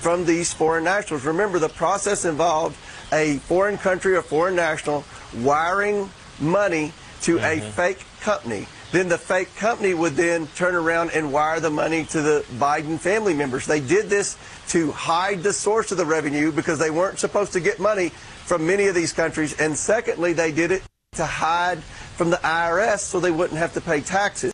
from 0.00 0.24
these 0.24 0.52
foreign 0.54 0.84
nationals. 0.84 1.24
Remember, 1.24 1.58
the 1.58 1.68
process 1.68 2.24
involved 2.24 2.76
a 3.12 3.36
foreign 3.38 3.76
country 3.76 4.16
or 4.16 4.22
foreign 4.22 4.56
national 4.56 5.04
wiring 5.36 6.08
money 6.40 6.92
to 7.22 7.36
mm-hmm. 7.36 7.44
a 7.44 7.70
fake 7.72 8.04
company. 8.20 8.66
Then 8.92 9.08
the 9.08 9.18
fake 9.18 9.54
company 9.56 9.94
would 9.94 10.14
then 10.14 10.48
turn 10.48 10.74
around 10.74 11.10
and 11.12 11.32
wire 11.32 11.60
the 11.60 11.70
money 11.70 12.04
to 12.06 12.20
the 12.20 12.44
Biden 12.58 12.98
family 12.98 13.34
members. 13.34 13.64
They 13.66 13.80
did 13.80 14.08
this 14.08 14.36
to 14.68 14.90
hide 14.90 15.42
the 15.44 15.52
source 15.52 15.92
of 15.92 15.98
the 15.98 16.04
revenue 16.04 16.50
because 16.50 16.78
they 16.78 16.90
weren't 16.90 17.18
supposed 17.20 17.52
to 17.52 17.60
get 17.60 17.78
money 17.78 18.08
from 18.08 18.66
many 18.66 18.86
of 18.86 18.96
these 18.96 19.12
countries. 19.12 19.58
And 19.60 19.76
secondly, 19.76 20.32
they 20.32 20.50
did 20.50 20.72
it 20.72 20.82
to 21.12 21.24
hide 21.24 21.82
from 21.82 22.30
the 22.30 22.38
IRS 22.38 22.98
so 22.98 23.20
they 23.20 23.30
wouldn't 23.30 23.58
have 23.58 23.72
to 23.74 23.80
pay 23.80 24.00
taxes. 24.00 24.52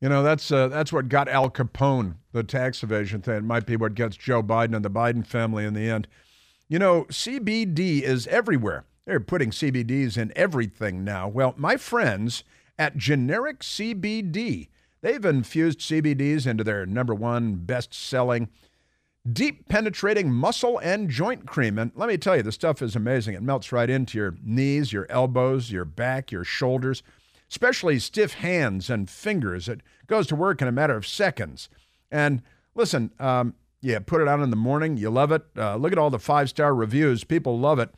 You 0.00 0.10
know, 0.10 0.22
that's 0.22 0.52
uh, 0.52 0.68
that's 0.68 0.92
what 0.92 1.08
got 1.08 1.26
Al 1.26 1.48
Capone, 1.48 2.16
the 2.32 2.42
tax 2.42 2.82
evasion 2.82 3.22
thing. 3.22 3.36
It 3.36 3.44
might 3.44 3.64
be 3.64 3.76
what 3.76 3.94
gets 3.94 4.16
Joe 4.16 4.42
Biden 4.42 4.76
and 4.76 4.84
the 4.84 4.90
Biden 4.90 5.26
family 5.26 5.64
in 5.64 5.72
the 5.72 5.88
end. 5.88 6.06
You 6.68 6.78
know, 6.78 7.04
CBD 7.04 8.02
is 8.02 8.26
everywhere. 8.26 8.84
They're 9.06 9.20
putting 9.20 9.50
CBDs 9.50 10.18
in 10.18 10.32
everything 10.36 11.04
now. 11.04 11.28
Well, 11.28 11.54
my 11.56 11.76
friends 11.76 12.44
at 12.78 12.96
Generic 12.96 13.60
CBD, 13.60 14.68
they've 15.00 15.24
infused 15.24 15.80
CBDs 15.80 16.46
into 16.46 16.64
their 16.64 16.86
number 16.86 17.14
one 17.14 17.56
best 17.56 17.94
selling 17.94 18.48
deep 19.32 19.68
penetrating 19.68 20.32
muscle 20.32 20.78
and 20.78 21.10
joint 21.10 21.46
cream. 21.46 21.78
And 21.78 21.90
let 21.94 22.08
me 22.08 22.16
tell 22.16 22.36
you, 22.36 22.42
the 22.42 22.52
stuff 22.52 22.80
is 22.82 22.94
amazing. 22.94 23.34
It 23.34 23.42
melts 23.42 23.72
right 23.72 23.90
into 23.90 24.18
your 24.18 24.34
knees, 24.42 24.92
your 24.92 25.06
elbows, 25.10 25.70
your 25.70 25.84
back, 25.84 26.30
your 26.30 26.44
shoulders, 26.44 27.02
especially 27.50 27.98
stiff 27.98 28.34
hands 28.34 28.88
and 28.88 29.10
fingers. 29.10 29.68
It 29.68 29.80
goes 30.06 30.26
to 30.28 30.36
work 30.36 30.62
in 30.62 30.68
a 30.68 30.72
matter 30.72 30.96
of 30.96 31.06
seconds. 31.06 31.68
And 32.10 32.42
listen, 32.74 33.10
um, 33.18 33.54
yeah, 33.80 33.98
put 33.98 34.20
it 34.20 34.28
on 34.28 34.42
in 34.42 34.50
the 34.50 34.56
morning. 34.56 34.96
You 34.96 35.10
love 35.10 35.32
it. 35.32 35.42
Uh, 35.56 35.76
look 35.76 35.92
at 35.92 35.98
all 35.98 36.10
the 36.10 36.18
five 36.18 36.48
star 36.48 36.74
reviews. 36.74 37.24
People 37.24 37.58
love 37.58 37.78
it. 37.78 37.90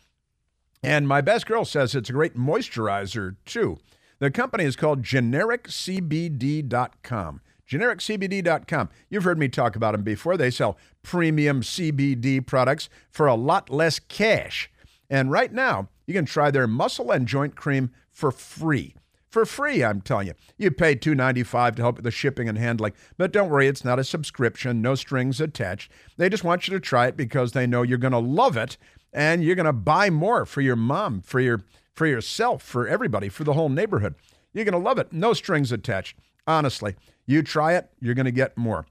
And 0.83 1.09
my 1.09 1.21
best 1.21 1.47
girl 1.47 1.65
says 1.65 1.95
it's 1.95 2.11
a 2.11 2.13
great 2.13 2.37
moisturizer, 2.37 3.37
too. 3.45 3.79
The 4.19 4.31
company 4.31 4.65
is 4.65 4.77
called 4.77 5.03
genericcbd.com. 5.03 7.41
GenericCBD.com. 7.69 8.89
You've 9.11 9.25
heard 9.25 9.39
me 9.39 9.49
talk 9.49 9.77
about 9.77 9.93
them 9.93 10.03
before. 10.03 10.37
They 10.37 10.51
sell 10.51 10.77
premium 11.03 11.61
CBD 11.61 12.47
products 12.47 12.89
for 13.11 13.27
a 13.27 13.35
lot 13.35 13.71
less 13.71 13.99
cash. 13.99 14.71
And 15.11 15.31
right 15.31 15.53
now, 15.53 15.89
you 16.07 16.15
can 16.15 16.25
try 16.25 16.51
their 16.51 16.67
muscle 16.67 17.11
and 17.11 17.29
joint 17.29 17.57
cream 17.57 17.91
for 18.11 18.31
free 18.31 18.95
for 19.31 19.45
free, 19.45 19.85
I'm 19.85 20.01
telling 20.01 20.29
you. 20.29 20.35
You 20.57 20.71
pay 20.71 20.97
$2.95 20.97 21.77
to 21.77 21.83
help 21.83 21.97
with 21.97 22.05
the 22.05 22.11
shipping 22.11 22.49
and 22.49 22.59
handling, 22.59 22.93
but 23.17 23.33
don't 23.33 23.51
worry, 23.51 23.69
it's 23.69 23.85
not 23.85 23.99
a 23.99 24.05
subscription, 24.05 24.83
no 24.83 24.95
strings 24.95 25.41
attached. 25.41 25.91
They 26.17 26.29
just 26.29 26.45
want 26.45 26.67
you 26.67 26.75
to 26.75 26.81
try 26.81 27.07
it 27.07 27.17
because 27.17 27.53
they 27.53 27.67
know 27.67 27.83
you're 27.83 27.99
going 27.99 28.13
to 28.13 28.19
love 28.19 28.57
it 28.57 28.77
and 29.13 29.45
you're 29.45 29.55
going 29.55 29.67
to 29.67 29.73
buy 29.73 30.11
more 30.11 30.47
for 30.47 30.61
your 30.61 30.77
mom, 30.77 31.23
for 31.23 31.41
your 31.41 31.63
for 31.99 32.07
yourself, 32.07 32.63
for 32.63 32.89
everybody, 32.89 33.29
for 33.29 33.45
the 33.45 33.53
whole 33.55 33.69
neighborhood. 33.69 34.15
You're 34.55 34.65
going 34.65 34.73
to 34.73 34.79
love 34.79 34.99
it. 34.99 35.13
No 35.13 35.35
strings 35.35 35.73
attached. 35.73 36.17
Honestly, 36.47 36.95
you 37.27 37.43
try 37.43 37.75
it, 37.75 37.91
you're 38.01 38.15
going 38.15 38.25
to 38.25 38.31
get 38.31 38.57
more. 38.57 38.87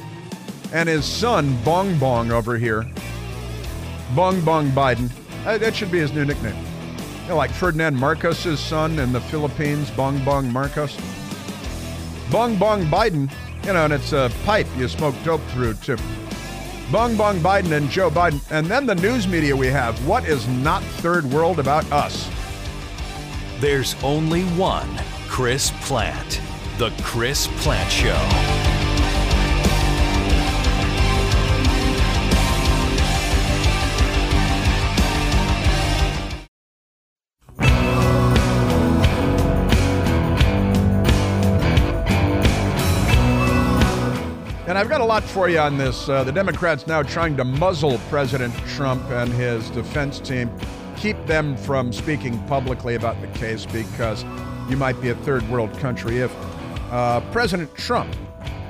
and 0.74 0.90
his 0.90 1.06
son 1.06 1.58
Bong 1.64 1.98
Bong 2.00 2.32
over 2.32 2.58
here, 2.58 2.86
Bong 4.16 4.42
Bong 4.42 4.72
Biden. 4.72 5.10
Uh, 5.46 5.58
that 5.58 5.76
should 5.76 5.92
be 5.92 6.00
his 6.00 6.12
new 6.12 6.26
nickname 6.26 6.66
know, 7.30 7.36
like 7.36 7.52
Ferdinand 7.52 7.96
Marcos's 7.96 8.60
son 8.60 9.00
in 9.00 9.14
the 9.14 9.22
Philippines, 9.22 9.90
Bong 9.92 10.24
Bong 10.26 10.52
Marcos. 10.52 10.98
Bong 12.32 12.58
Bong 12.58 12.84
Biden, 12.86 13.32
you 13.66 13.74
know, 13.74 13.86
and 13.86 13.94
it's 13.94 14.14
a 14.14 14.32
pipe 14.46 14.68
you 14.78 14.88
smoke 14.88 15.16
dope 15.24 15.42
through 15.52 15.76
too. 15.76 15.98
Bong 16.92 17.16
Bong 17.16 17.38
Biden 17.40 17.72
and 17.74 17.88
Joe 17.90 18.10
Biden. 18.10 18.42
And 18.50 18.66
then 18.66 18.88
the 18.88 18.96
news 18.96 19.28
media 19.28 19.56
we 19.56 19.68
have. 19.68 20.08
What 20.08 20.28
is 20.28 20.48
not 20.48 20.82
third 20.84 21.24
world 21.26 21.60
about 21.60 21.90
us? 21.92 22.28
There's 23.60 23.96
only 24.04 24.44
one 24.58 24.90
Chris 25.28 25.72
Plante. 25.82 26.42
The 26.80 26.92
Chris 27.04 27.48
Plante 27.58 27.92
Show. 27.92 28.59
Lot 45.10 45.24
for 45.24 45.50
you 45.50 45.58
on 45.58 45.76
this. 45.76 46.08
Uh, 46.08 46.24
the 46.24 46.32
Democrats 46.32 46.86
now 46.86 47.02
trying 47.02 47.36
to 47.36 47.44
muzzle 47.44 47.98
President 48.10 48.54
Trump 48.68 49.04
and 49.10 49.34
his 49.34 49.68
defense 49.72 50.20
team, 50.20 50.52
keep 50.98 51.18
them 51.26 51.58
from 51.58 51.92
speaking 51.92 52.38
publicly 52.46 52.94
about 52.94 53.20
the 53.20 53.28
case 53.30 53.66
because 53.66 54.24
you 54.70 54.78
might 54.78 55.02
be 55.02 55.10
a 55.10 55.16
third 55.16 55.42
world 55.50 55.76
country 55.80 56.20
if 56.20 56.32
uh, 56.92 57.22
President 57.32 57.74
Trump 57.74 58.16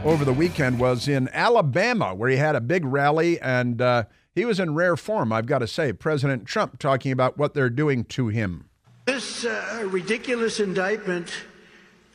over 0.06 0.24
the 0.24 0.32
weekend 0.32 0.80
was 0.80 1.10
in 1.10 1.28
Alabama 1.34 2.16
where 2.16 2.30
he 2.30 2.38
had 2.38 2.56
a 2.56 2.62
big 2.62 2.86
rally 2.86 3.38
and 3.42 3.82
uh, 3.82 4.06
he 4.34 4.46
was 4.46 4.62
in 4.62 4.74
rare 4.74 4.96
form, 4.96 5.34
I've 5.34 5.46
got 5.46 5.60
to 5.60 5.68
say. 5.68 5.92
President 5.92 6.46
Trump 6.46 6.80
talking 6.80 7.12
about 7.12 7.38
what 7.38 7.54
they're 7.54 7.70
doing 7.70 8.06
to 8.06 8.30
him. 8.30 8.70
This 9.08 9.44
uh, 9.44 9.86
ridiculous 9.92 10.62
indictment 10.62 11.34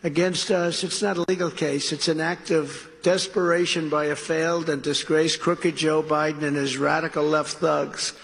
against 0.03 0.51
us, 0.51 0.83
it's 0.83 1.03
not 1.03 1.18
a 1.18 1.27
legal 1.29 1.51
case, 1.51 1.93
it's 1.93 2.09
an 2.09 2.22
act 2.22 2.51
of 2.51 2.89
desperation 3.05 3.88
by 3.90 4.07
a 4.07 4.16
failed 4.16 4.68
and 4.68 4.82
disgraced 4.82 5.38
crooked 5.38 5.76
Joe 5.76 6.02
Biden 6.02 6.42
and 6.42 6.57
his 6.57 6.76
radical 6.76 7.22
left 7.22 7.59
thugs 7.59 8.14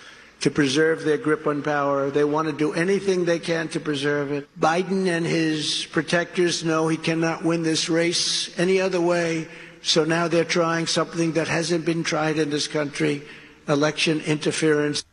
to 0.40 0.50
preserve 0.50 1.04
their 1.04 1.18
grip 1.18 1.46
on 1.46 1.62
power. 1.62 2.10
They 2.10 2.24
want 2.24 2.48
to 2.48 2.52
do 2.52 2.72
anything 2.72 3.26
they 3.26 3.38
can 3.38 3.68
to 3.68 3.78
preserve 3.78 4.32
it. 4.32 4.48
Biden 4.58 5.06
and 5.06 5.26
his 5.26 5.86
protectors 5.92 6.64
know 6.64 6.88
he 6.88 6.96
cannot 6.96 7.44
win 7.44 7.62
this 7.62 7.90
race 7.90 8.58
any 8.58 8.80
other 8.80 9.00
way. 9.00 9.46
So 9.82 10.04
now 10.04 10.28
they're 10.28 10.44
trying 10.44 10.86
something 10.86 11.32
that 11.32 11.46
hasn't 11.46 11.84
been 11.84 12.02
tried 12.02 12.38
in 12.38 12.48
this 12.48 12.66
country 12.66 13.22
election 13.68 14.20
interference. 14.22 15.04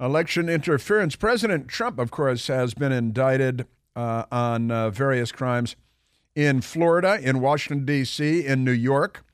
Election 0.00 0.48
interference. 0.48 1.16
President 1.16 1.68
Trump, 1.68 1.98
of 1.98 2.10
course, 2.10 2.46
has 2.46 2.72
been 2.72 2.92
indicted 2.92 3.66
uh, 3.94 4.24
on 4.32 4.70
uh, 4.70 4.90
various 4.90 5.32
crimes 5.32 5.76
in 6.38 6.60
Florida, 6.60 7.18
in 7.20 7.40
Washington, 7.40 7.84
D.C., 7.84 8.46
in 8.46 8.62
New 8.62 8.70
York. 8.70 9.24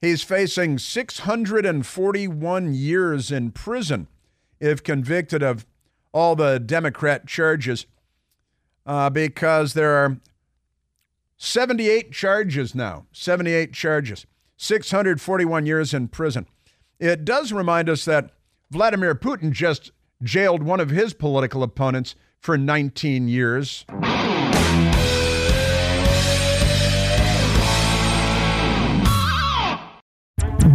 He's 0.00 0.22
facing 0.22 0.78
641 0.78 2.72
years 2.72 3.30
in 3.30 3.50
prison 3.50 4.08
if 4.58 4.82
convicted 4.82 5.42
of 5.42 5.66
all 6.14 6.34
the 6.34 6.58
Democrat 6.58 7.26
charges 7.26 7.84
uh, 8.86 9.10
because 9.10 9.74
there 9.74 9.96
are 9.96 10.16
78 11.36 12.10
charges 12.10 12.74
now, 12.74 13.04
78 13.12 13.74
charges, 13.74 14.24
641 14.56 15.66
years 15.66 15.92
in 15.92 16.08
prison. 16.08 16.46
it 16.98 17.26
does 17.26 17.52
remind 17.52 17.90
us 17.90 18.06
that 18.06 18.30
Vladimir 18.70 19.14
Putin 19.14 19.52
just 19.52 19.92
jailed 20.22 20.62
one 20.62 20.80
of 20.80 20.88
his 20.88 21.12
political 21.12 21.62
opponents 21.62 22.14
for 22.40 22.56
19 22.56 23.28
years. 23.28 23.84